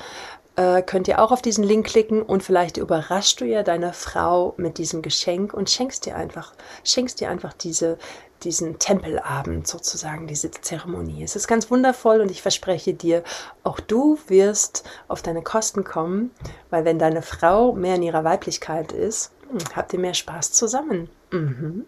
äh, 0.56 0.82
könnt 0.82 1.08
ihr 1.08 1.20
auch 1.20 1.32
auf 1.32 1.42
diesen 1.42 1.64
Link 1.64 1.86
klicken 1.86 2.22
und 2.22 2.42
vielleicht 2.42 2.76
überraschst 2.76 3.40
du 3.40 3.44
ja 3.44 3.62
deine 3.62 3.92
Frau 3.92 4.54
mit 4.56 4.78
diesem 4.78 5.02
Geschenk 5.02 5.52
und 5.52 5.68
schenkst 5.68 6.06
dir 6.06 6.16
einfach, 6.16 6.52
schenkst 6.84 7.20
dir 7.20 7.28
einfach 7.28 7.52
diese, 7.52 7.98
diesen 8.44 8.78
Tempelabend 8.78 9.66
sozusagen, 9.66 10.26
diese 10.26 10.50
Zeremonie. 10.50 11.24
Es 11.24 11.34
ist 11.34 11.48
ganz 11.48 11.70
wundervoll 11.70 12.20
und 12.20 12.30
ich 12.30 12.42
verspreche 12.42 12.94
dir, 12.94 13.24
auch 13.64 13.80
du 13.80 14.18
wirst 14.28 14.84
auf 15.08 15.22
deine 15.22 15.42
Kosten 15.42 15.82
kommen, 15.82 16.30
weil 16.70 16.84
wenn 16.84 16.98
deine 16.98 17.22
Frau 17.22 17.72
mehr 17.72 17.96
in 17.96 18.02
ihrer 18.02 18.22
Weiblichkeit 18.22 18.92
ist, 18.92 19.32
hm, 19.50 19.58
habt 19.74 19.92
ihr 19.92 19.98
mehr 19.98 20.14
Spaß 20.14 20.52
zusammen. 20.52 21.08
Mhm. 21.32 21.86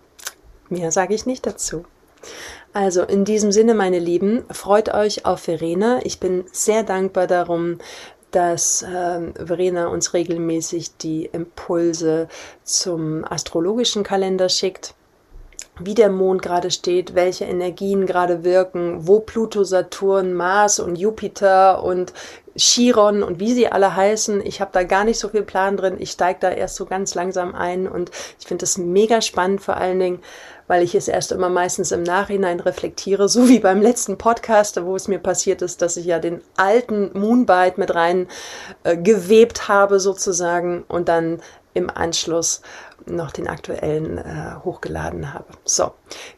Mehr 0.69 0.91
sage 0.91 1.15
ich 1.15 1.27
nicht 1.27 1.47
dazu. 1.47 1.85
Also 2.77 3.05
in 3.05 3.25
diesem 3.25 3.53
Sinne, 3.53 3.73
meine 3.73 3.99
Lieben, 3.99 4.45
freut 4.51 4.93
euch 4.93 5.25
auf 5.25 5.41
Verena. 5.41 6.01
Ich 6.03 6.21
bin 6.21 6.45
sehr 6.53 6.83
dankbar 6.83 7.27
darum, 7.27 7.79
dass 8.33 8.85
ähm, 8.87 9.33
Verena 9.35 9.87
uns 9.87 10.13
regelmäßig 10.13 10.99
die 10.99 11.25
Impulse 11.25 12.29
zum 12.65 13.25
astrologischen 13.25 14.03
Kalender 14.03 14.51
schickt 14.51 14.95
wie 15.79 15.95
der 15.95 16.09
Mond 16.09 16.41
gerade 16.41 16.71
steht, 16.71 17.15
welche 17.15 17.45
Energien 17.45 18.07
gerade 18.07 18.45
wirken, 18.45 19.07
wo 19.07 19.21
Pluto, 19.21 19.63
Saturn, 19.63 20.33
Mars 20.33 20.81
und 20.81 20.97
Jupiter 20.97 21.83
und 21.83 22.15
Chiron 22.57 23.23
und 23.23 23.41
wie 23.41 23.53
sie 23.53 23.69
alle 23.69 23.95
heißen. 23.95 24.45
Ich 24.47 24.63
habe 24.63 24.71
da 24.73 24.85
gar 24.85 25.05
nicht 25.05 25.19
so 25.19 25.29
viel 25.29 25.43
Plan 25.43 25.77
drin. 25.77 25.97
Ich 25.99 26.13
steige 26.13 26.39
da 26.41 26.51
erst 26.51 26.77
so 26.77 26.87
ganz 26.87 27.15
langsam 27.15 27.55
ein 27.55 27.87
und 27.87 28.11
ich 28.41 28.47
finde 28.47 28.63
das 28.63 28.79
mega 28.79 29.21
spannend, 29.21 29.61
vor 29.61 29.77
allen 29.77 30.01
Dingen, 30.01 30.23
weil 30.67 30.83
ich 30.83 30.95
es 30.95 31.09
erst 31.09 31.33
immer 31.33 31.49
meistens 31.49 31.93
im 31.93 32.03
Nachhinein 32.03 32.61
reflektiere, 32.61 33.29
so 33.29 33.49
wie 33.49 33.61
beim 33.61 33.81
letzten 33.81 34.19
Podcast, 34.19 34.83
wo 34.85 34.97
es 34.97 35.09
mir 35.09 35.19
passiert 35.19 35.63
ist, 35.63 35.83
dass 35.83 35.97
ich 35.97 36.07
ja 36.07 36.19
den 36.19 36.41
alten 36.57 37.11
Moonbite 37.19 37.79
mit 37.79 37.95
rein 37.95 38.29
äh, 38.85 38.97
gewebt 38.97 39.69
habe 39.69 40.01
sozusagen 40.01 40.85
und 40.89 41.09
dann 41.09 41.41
im 41.75 41.91
Anschluss 41.91 42.63
noch 43.05 43.31
den 43.31 43.49
aktuellen 43.49 44.19
äh, 44.19 44.57
hochgeladen 44.65 45.33
habe. 45.33 45.47
So, 45.65 45.93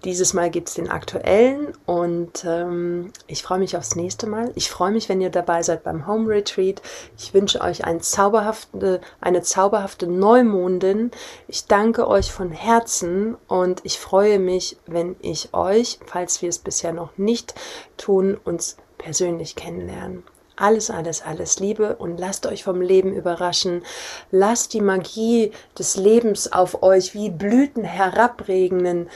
dieses 0.04 0.34
Mal 0.34 0.50
gibt 0.50 0.68
es 0.68 0.74
den 0.74 0.90
aktuellen 0.90 1.72
und 1.86 2.44
ähm, 2.44 3.12
ich 3.26 3.42
freue 3.42 3.58
mich 3.58 3.76
aufs 3.76 3.96
nächste 3.96 4.26
Mal. 4.26 4.52
Ich 4.54 4.70
freue 4.70 4.90
mich, 4.90 5.08
wenn 5.08 5.20
ihr 5.20 5.30
dabei 5.30 5.62
seid 5.62 5.84
beim 5.84 6.06
Home 6.06 6.28
Retreat. 6.28 6.82
Ich 7.16 7.32
wünsche 7.32 7.60
euch 7.60 7.84
ein 7.84 8.00
zauberhafte, 8.00 9.00
eine 9.20 9.42
zauberhafte 9.42 10.06
Neumondin. 10.06 11.10
Ich 11.46 11.66
danke 11.66 12.08
euch 12.08 12.32
von 12.32 12.50
Herzen 12.52 13.36
und 13.46 13.80
ich 13.84 13.98
freue 13.98 14.38
mich, 14.38 14.76
wenn 14.86 15.16
ich 15.20 15.54
euch, 15.54 15.98
falls 16.06 16.42
wir 16.42 16.48
es 16.48 16.58
bisher 16.58 16.92
noch 16.92 17.16
nicht 17.16 17.54
tun, 17.96 18.38
uns 18.44 18.76
persönlich 18.98 19.56
kennenlernen. 19.56 20.24
Alles, 20.58 20.90
alles, 20.90 21.22
alles 21.22 21.60
Liebe 21.60 21.96
und 21.96 22.18
lasst 22.18 22.44
euch 22.46 22.64
vom 22.64 22.80
Leben 22.80 23.14
überraschen. 23.14 23.84
Lasst 24.32 24.74
die 24.74 24.80
Magie 24.80 25.52
des 25.78 25.96
Lebens 25.96 26.52
auf 26.52 26.82
euch 26.82 27.14
wie 27.14 27.30
Blüten 27.30 27.84
herabregnen. 27.84 29.08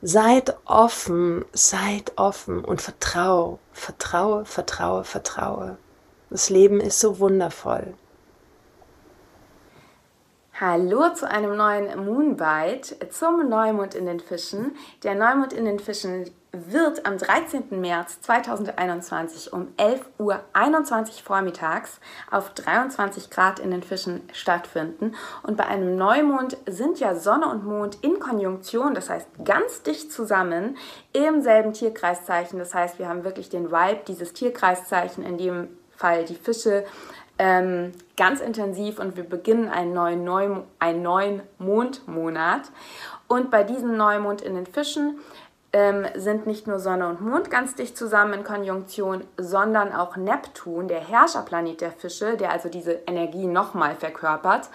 Seid 0.00 0.56
offen, 0.64 1.44
seid 1.52 2.12
offen 2.16 2.64
und 2.64 2.80
vertraue, 2.80 3.58
vertraue, 3.72 4.44
vertraue, 4.46 5.04
vertraue. 5.04 5.76
Das 6.30 6.48
Leben 6.48 6.80
ist 6.80 7.00
so 7.00 7.18
wundervoll. 7.18 7.94
Hallo 10.58 11.12
zu 11.12 11.28
einem 11.30 11.54
neuen 11.54 12.06
Moonbite 12.06 13.10
zum 13.10 13.46
Neumond 13.46 13.94
in 13.94 14.06
den 14.06 14.20
Fischen. 14.20 14.74
Der 15.02 15.14
Neumond 15.14 15.52
in 15.52 15.66
den 15.66 15.78
Fischen 15.78 16.30
wird 16.66 17.06
am 17.06 17.18
13. 17.18 17.80
März 17.80 18.20
2021 18.22 19.52
um 19.52 19.68
11.21 19.76 20.18
Uhr 20.18 21.06
vormittags 21.24 22.00
auf 22.30 22.50
23 22.50 23.30
Grad 23.30 23.58
in 23.58 23.70
den 23.70 23.82
Fischen 23.82 24.22
stattfinden. 24.32 25.14
Und 25.42 25.56
bei 25.56 25.66
einem 25.66 25.96
Neumond 25.96 26.56
sind 26.66 26.98
ja 27.00 27.14
Sonne 27.14 27.48
und 27.48 27.64
Mond 27.64 27.98
in 28.02 28.18
Konjunktion, 28.18 28.94
das 28.94 29.10
heißt 29.10 29.28
ganz 29.44 29.82
dicht 29.82 30.12
zusammen 30.12 30.76
im 31.12 31.42
selben 31.42 31.72
Tierkreiszeichen. 31.72 32.58
Das 32.58 32.74
heißt, 32.74 32.98
wir 32.98 33.08
haben 33.08 33.24
wirklich 33.24 33.48
den 33.48 33.70
Vibe 33.70 34.00
dieses 34.08 34.32
Tierkreiszeichen, 34.32 35.24
in 35.24 35.38
dem 35.38 35.68
Fall 35.96 36.24
die 36.24 36.34
Fische, 36.34 36.84
ähm, 37.38 37.92
ganz 38.16 38.40
intensiv 38.40 38.98
und 38.98 39.16
wir 39.16 39.24
beginnen 39.24 39.68
einen 39.68 39.92
neuen, 39.92 40.24
Neu 40.24 40.62
einen 40.78 41.02
neuen 41.02 41.42
Mondmonat. 41.58 42.70
Und 43.28 43.50
bei 43.50 43.62
diesem 43.62 43.96
Neumond 43.96 44.40
in 44.40 44.54
den 44.54 44.66
Fischen 44.66 45.18
ähm, 45.76 46.06
sind 46.14 46.46
nicht 46.46 46.66
nur 46.66 46.78
Sonne 46.78 47.06
und 47.06 47.20
Mond 47.20 47.50
ganz 47.50 47.74
dicht 47.74 47.98
zusammen 47.98 48.32
in 48.32 48.44
Konjunktion, 48.44 49.24
sondern 49.36 49.92
auch 49.92 50.16
Neptun, 50.16 50.88
der 50.88 51.06
Herrscherplanet 51.06 51.82
der 51.82 51.92
Fische, 51.92 52.38
der 52.38 52.50
also 52.50 52.70
diese 52.70 52.92
Energie 53.06 53.46
nochmal 53.46 53.94
verkörpert, 53.94 54.70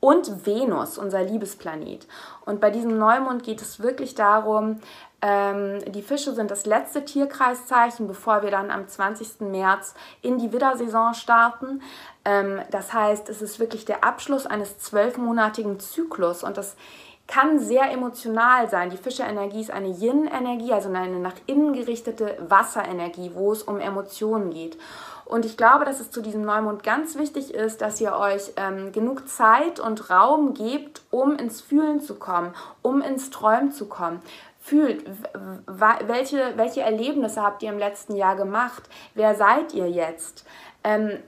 und 0.00 0.46
Venus, 0.46 0.96
unser 0.96 1.22
Liebesplanet. 1.22 2.06
Und 2.46 2.62
bei 2.62 2.70
diesem 2.70 2.96
Neumond 2.98 3.42
geht 3.42 3.60
es 3.60 3.82
wirklich 3.82 4.14
darum, 4.14 4.80
ähm, 5.20 5.80
die 5.92 6.02
Fische 6.02 6.34
sind 6.34 6.50
das 6.50 6.64
letzte 6.64 7.04
Tierkreiszeichen, 7.04 8.06
bevor 8.06 8.42
wir 8.42 8.50
dann 8.50 8.70
am 8.70 8.88
20. 8.88 9.50
März 9.50 9.94
in 10.22 10.38
die 10.38 10.52
Widdersaison 10.54 11.12
starten. 11.12 11.82
Ähm, 12.24 12.62
das 12.70 12.94
heißt, 12.94 13.28
es 13.28 13.42
ist 13.42 13.58
wirklich 13.58 13.84
der 13.84 14.04
Abschluss 14.04 14.46
eines 14.46 14.78
zwölfmonatigen 14.78 15.80
Zyklus 15.80 16.42
und 16.42 16.56
das 16.56 16.76
kann 17.26 17.58
sehr 17.58 17.90
emotional 17.90 18.68
sein. 18.70 18.90
Die 18.90 18.96
Fischerenergie 18.96 19.60
ist 19.60 19.70
eine 19.70 19.88
Yin-Energie, 19.88 20.72
also 20.72 20.88
eine 20.92 21.18
nach 21.18 21.34
innen 21.46 21.72
gerichtete 21.72 22.36
Wasserenergie, 22.48 23.32
wo 23.34 23.52
es 23.52 23.62
um 23.62 23.80
Emotionen 23.80 24.50
geht. 24.50 24.78
Und 25.24 25.44
ich 25.44 25.56
glaube, 25.56 25.84
dass 25.84 25.98
es 25.98 26.12
zu 26.12 26.22
diesem 26.22 26.42
Neumond 26.42 26.84
ganz 26.84 27.18
wichtig 27.18 27.52
ist, 27.52 27.80
dass 27.80 28.00
ihr 28.00 28.14
euch 28.14 28.52
ähm, 28.56 28.92
genug 28.92 29.28
Zeit 29.28 29.80
und 29.80 30.08
Raum 30.08 30.54
gebt, 30.54 31.02
um 31.10 31.36
ins 31.36 31.60
Fühlen 31.60 32.00
zu 32.00 32.14
kommen, 32.14 32.54
um 32.80 33.02
ins 33.02 33.30
Träumen 33.30 33.72
zu 33.72 33.86
kommen. 33.86 34.22
Fühlt, 34.60 35.04
welche, 35.66 36.52
welche 36.56 36.80
Erlebnisse 36.80 37.42
habt 37.42 37.62
ihr 37.62 37.70
im 37.70 37.78
letzten 37.78 38.14
Jahr 38.14 38.36
gemacht? 38.36 38.84
Wer 39.14 39.34
seid 39.34 39.74
ihr 39.74 39.90
jetzt? 39.90 40.44
Ähm, 40.84 41.18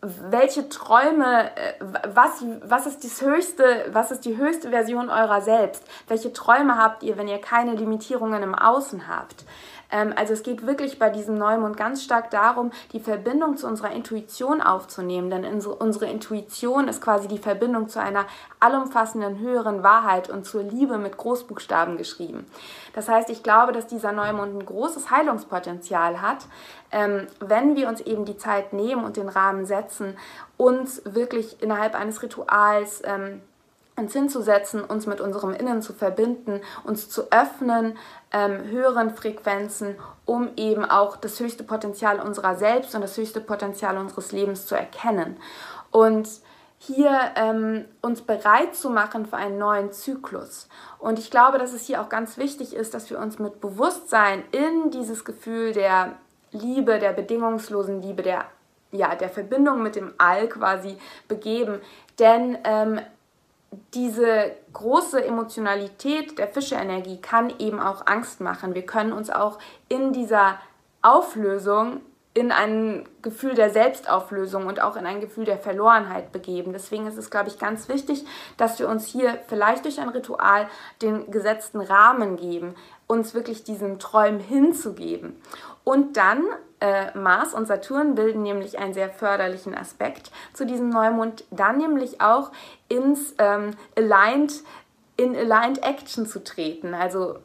welche 0.00 0.68
Träume, 0.68 1.50
äh, 1.56 1.74
was, 1.80 2.44
was, 2.62 2.86
ist 2.86 3.04
das 3.04 3.22
höchste, 3.22 3.86
was 3.92 4.10
ist 4.10 4.24
die 4.24 4.36
höchste 4.36 4.70
Version 4.70 5.10
eurer 5.10 5.40
selbst? 5.40 5.84
Welche 6.08 6.32
Träume 6.32 6.76
habt 6.76 7.02
ihr, 7.02 7.16
wenn 7.16 7.28
ihr 7.28 7.38
keine 7.38 7.74
Limitierungen 7.74 8.42
im 8.42 8.54
Außen 8.54 9.08
habt? 9.08 9.44
Ähm, 9.90 10.12
also 10.16 10.32
es 10.32 10.42
geht 10.42 10.66
wirklich 10.66 10.98
bei 10.98 11.10
diesem 11.10 11.36
Neumond 11.36 11.76
ganz 11.76 12.02
stark 12.02 12.30
darum, 12.30 12.70
die 12.92 13.00
Verbindung 13.00 13.56
zu 13.56 13.66
unserer 13.66 13.92
Intuition 13.92 14.60
aufzunehmen, 14.60 15.30
denn 15.30 15.44
unsere 15.44 16.06
Intuition 16.06 16.88
ist 16.88 17.02
quasi 17.02 17.28
die 17.28 17.38
Verbindung 17.38 17.88
zu 17.88 18.00
einer 18.00 18.26
allumfassenden 18.60 19.38
höheren 19.38 19.82
Wahrheit 19.82 20.30
und 20.30 20.44
zur 20.44 20.62
Liebe 20.62 20.98
mit 20.98 21.16
Großbuchstaben 21.16 21.96
geschrieben. 21.96 22.46
Das 22.94 23.08
heißt, 23.08 23.30
ich 23.30 23.42
glaube, 23.42 23.72
dass 23.72 23.86
dieser 23.86 24.12
Neumond 24.12 24.56
ein 24.56 24.66
großes 24.66 25.10
Heilungspotenzial 25.10 26.20
hat, 26.20 26.46
ähm, 26.92 27.26
wenn 27.40 27.76
wir 27.76 27.88
uns 27.88 28.00
eben 28.00 28.24
die 28.24 28.36
Zeit 28.36 28.72
nehmen 28.72 29.04
und 29.04 29.16
den 29.16 29.28
Rahmen 29.28 29.64
setzen, 29.64 30.16
uns 30.56 31.02
wirklich 31.04 31.62
innerhalb 31.62 31.94
eines 31.94 32.22
Rituals 32.22 33.02
ähm, 33.04 33.40
uns 34.00 34.12
hinzusetzen, 34.12 34.82
uns 34.82 35.06
mit 35.06 35.20
unserem 35.20 35.52
Innen 35.54 35.82
zu 35.82 35.92
verbinden, 35.92 36.60
uns 36.84 37.08
zu 37.08 37.30
öffnen, 37.30 37.96
ähm, 38.32 38.64
höheren 38.64 39.10
Frequenzen, 39.14 39.96
um 40.24 40.50
eben 40.56 40.84
auch 40.84 41.16
das 41.16 41.38
höchste 41.38 41.64
Potenzial 41.64 42.20
unserer 42.20 42.56
selbst 42.56 42.94
und 42.94 43.02
das 43.02 43.16
höchste 43.16 43.40
Potenzial 43.40 43.96
unseres 43.98 44.32
Lebens 44.32 44.66
zu 44.66 44.74
erkennen. 44.74 45.36
Und 45.90 46.28
hier 46.82 47.32
ähm, 47.36 47.84
uns 48.00 48.22
bereit 48.22 48.74
zu 48.74 48.88
machen 48.88 49.26
für 49.26 49.36
einen 49.36 49.58
neuen 49.58 49.92
Zyklus. 49.92 50.66
Und 50.98 51.18
ich 51.18 51.30
glaube, 51.30 51.58
dass 51.58 51.74
es 51.74 51.86
hier 51.86 52.00
auch 52.00 52.08
ganz 52.08 52.38
wichtig 52.38 52.74
ist, 52.74 52.94
dass 52.94 53.10
wir 53.10 53.18
uns 53.18 53.38
mit 53.38 53.60
Bewusstsein 53.60 54.42
in 54.50 54.90
dieses 54.90 55.26
Gefühl 55.26 55.72
der 55.72 56.14
Liebe, 56.52 56.98
der 56.98 57.12
bedingungslosen 57.12 58.00
Liebe, 58.00 58.22
der, 58.22 58.46
ja, 58.92 59.14
der 59.14 59.28
Verbindung 59.28 59.82
mit 59.82 59.94
dem 59.94 60.14
All 60.16 60.48
quasi 60.48 60.96
begeben. 61.28 61.80
Denn 62.18 62.56
ähm, 62.64 63.00
diese 63.94 64.52
große 64.72 65.24
Emotionalität 65.24 66.38
der 66.38 66.48
Fischeenergie 66.48 67.20
kann 67.20 67.52
eben 67.58 67.80
auch 67.80 68.06
Angst 68.06 68.40
machen. 68.40 68.74
Wir 68.74 68.86
können 68.86 69.12
uns 69.12 69.30
auch 69.30 69.58
in 69.88 70.12
dieser 70.12 70.58
Auflösung 71.02 72.00
in 72.32 72.52
ein 72.52 73.08
Gefühl 73.22 73.54
der 73.54 73.70
Selbstauflösung 73.70 74.66
und 74.66 74.80
auch 74.80 74.94
in 74.94 75.04
ein 75.04 75.20
Gefühl 75.20 75.44
der 75.44 75.58
Verlorenheit 75.58 76.30
begeben. 76.30 76.72
Deswegen 76.72 77.06
ist 77.08 77.18
es, 77.18 77.30
glaube 77.30 77.48
ich, 77.48 77.58
ganz 77.58 77.88
wichtig, 77.88 78.24
dass 78.56 78.78
wir 78.78 78.88
uns 78.88 79.06
hier 79.06 79.38
vielleicht 79.48 79.84
durch 79.84 80.00
ein 80.00 80.10
Ritual 80.10 80.68
den 81.02 81.30
gesetzten 81.32 81.80
Rahmen 81.80 82.36
geben, 82.36 82.76
uns 83.08 83.34
wirklich 83.34 83.64
diesen 83.64 83.98
Träumen 83.98 84.38
hinzugeben. 84.38 85.42
Und 85.82 86.16
dann 86.16 86.44
äh, 86.80 87.16
Mars 87.16 87.54
und 87.54 87.66
Saturn 87.66 88.14
bilden 88.14 88.42
nämlich 88.42 88.78
einen 88.78 88.94
sehr 88.94 89.10
förderlichen 89.10 89.74
Aspekt 89.74 90.30
zu 90.52 90.66
diesem 90.66 90.88
Neumond, 90.88 91.44
dann 91.50 91.78
nämlich 91.78 92.20
auch 92.20 92.50
ins 92.88 93.34
ähm, 93.38 93.72
Aligned 93.96 94.52
in 95.20 95.36
Aligned 95.36 95.84
Action 95.84 96.24
zu 96.24 96.42
treten, 96.42 96.94
also 96.94 97.36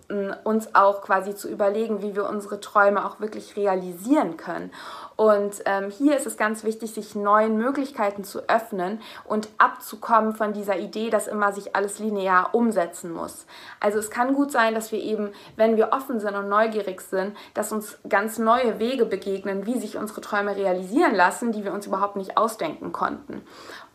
uns 0.45 0.73
auch 0.76 1.01
quasi 1.01 1.36
zu 1.36 1.49
überlegen, 1.49 2.01
wie 2.01 2.15
wir 2.15 2.30
unsere 2.30 2.61
Träume 2.61 3.05
auch 3.05 3.19
wirklich 3.19 3.57
realisieren 3.57 4.38
können. 4.38 4.71
Und 5.17 5.61
ähm, 5.65 5.89
hier 5.89 6.15
ist 6.15 6.26
es 6.26 6.38
ganz 6.38 6.63
wichtig, 6.63 6.93
sich 6.93 7.15
neuen 7.15 7.57
Möglichkeiten 7.57 8.23
zu 8.23 8.47
öffnen 8.49 9.01
und 9.26 9.49
abzukommen 9.57 10.36
von 10.36 10.53
dieser 10.53 10.78
Idee, 10.78 11.09
dass 11.09 11.28
immer 11.28 11.51
sich 11.51 11.76
alles 11.76 11.99
linear 11.99 12.55
umsetzen 12.55 13.11
muss. 13.11 13.45
Also 13.82 13.99
es 13.99 14.09
kann 14.09 14.34
gut 14.36 14.51
sein, 14.51 14.73
dass 14.73 14.93
wir 14.93 14.99
eben, 14.99 15.32
wenn 15.57 15.76
wir 15.76 15.91
offen 15.91 16.21
sind 16.21 16.36
und 16.36 16.47
neugierig 16.47 17.01
sind, 17.01 17.36
dass 17.53 17.73
uns 17.73 17.97
ganz 18.07 18.38
neue 18.38 18.80
Wege 18.80 19.05
begegnen, 19.05 19.65
wie 19.65 19.80
sich 19.80 19.97
unsere 19.97 20.21
Träume 20.21 20.55
realisieren 20.55 21.15
lassen, 21.15 21.51
die 21.51 21.65
wir 21.65 21.73
uns 21.73 21.88
überhaupt 21.88 22.15
nicht 22.15 22.38
ausdenken 22.38 22.93
konnten. 22.93 23.41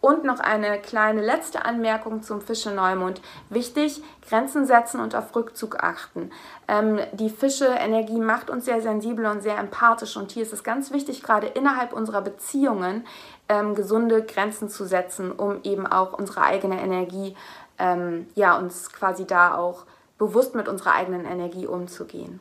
Und 0.01 0.25
noch 0.25 0.41
eine 0.41 0.81
kleine 0.81 1.21
letzte 1.21 1.65
Anmerkung 1.67 2.23
zum 2.23 2.41
Fische-Neumond. 2.41 3.21
Wichtig, 3.51 4.03
Grenzen 4.27 4.65
setzen 4.65 4.99
und 4.99 5.15
auf 5.15 5.37
Rückzug 5.37 5.83
achten. 5.83 6.31
Ähm, 6.69 7.01
die 7.13 7.29
Fische-Energie 7.29 8.21
macht 8.21 8.49
uns 8.49 8.65
sehr 8.65 8.81
sensibel 8.81 9.27
und 9.27 9.43
sehr 9.43 9.59
empathisch. 9.59 10.17
Und 10.17 10.33
hier 10.33 10.43
ist 10.43 10.55
es 10.55 10.65
ganz 10.65 10.91
wichtig, 10.91 11.23
gerade 11.23 11.49
innerhalb 11.49 11.93
unserer 11.93 12.23
Beziehungen 12.23 13.07
ähm, 13.51 13.75
gesunde 13.75 14.23
Grenzen 14.23 14.71
zu 14.71 14.87
setzen, 14.87 15.33
um 15.33 15.61
eben 15.65 15.87
auch 15.87 16.15
unsere 16.15 16.43
eigene 16.43 16.81
Energie, 16.81 17.37
ähm, 17.79 18.27
ja, 18.35 18.57
uns 18.57 18.91
quasi 18.93 19.27
da 19.27 19.55
auch 19.55 19.85
bewusst 20.17 20.55
mit 20.55 20.69
unserer 20.69 20.95
eigenen 20.95 21.27
Energie 21.27 21.67
umzugehen. 21.67 22.41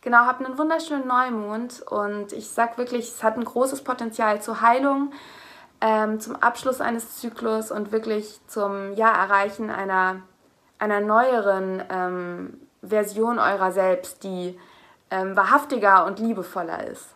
Genau, 0.00 0.18
habt 0.18 0.44
einen 0.44 0.56
wunderschönen 0.56 1.08
Neumond 1.08 1.82
und 1.82 2.32
ich 2.32 2.48
sag 2.48 2.78
wirklich, 2.78 3.08
es 3.08 3.24
hat 3.24 3.36
ein 3.36 3.44
großes 3.44 3.82
Potenzial 3.82 4.40
zur 4.40 4.60
Heilung 4.60 5.10
ähm, 5.80 6.20
zum 6.20 6.36
Abschluss 6.36 6.80
eines 6.80 7.18
Zyklus 7.18 7.70
und 7.70 7.92
wirklich 7.92 8.40
zum 8.46 8.94
ja, 8.94 9.10
Erreichen 9.10 9.70
einer, 9.70 10.22
einer 10.78 11.00
neueren 11.00 11.82
ähm, 11.90 12.60
Version 12.82 13.38
eurer 13.38 13.72
selbst, 13.72 14.22
die 14.24 14.58
ähm, 15.10 15.36
wahrhaftiger 15.36 16.06
und 16.06 16.18
liebevoller 16.18 16.86
ist. 16.86 17.15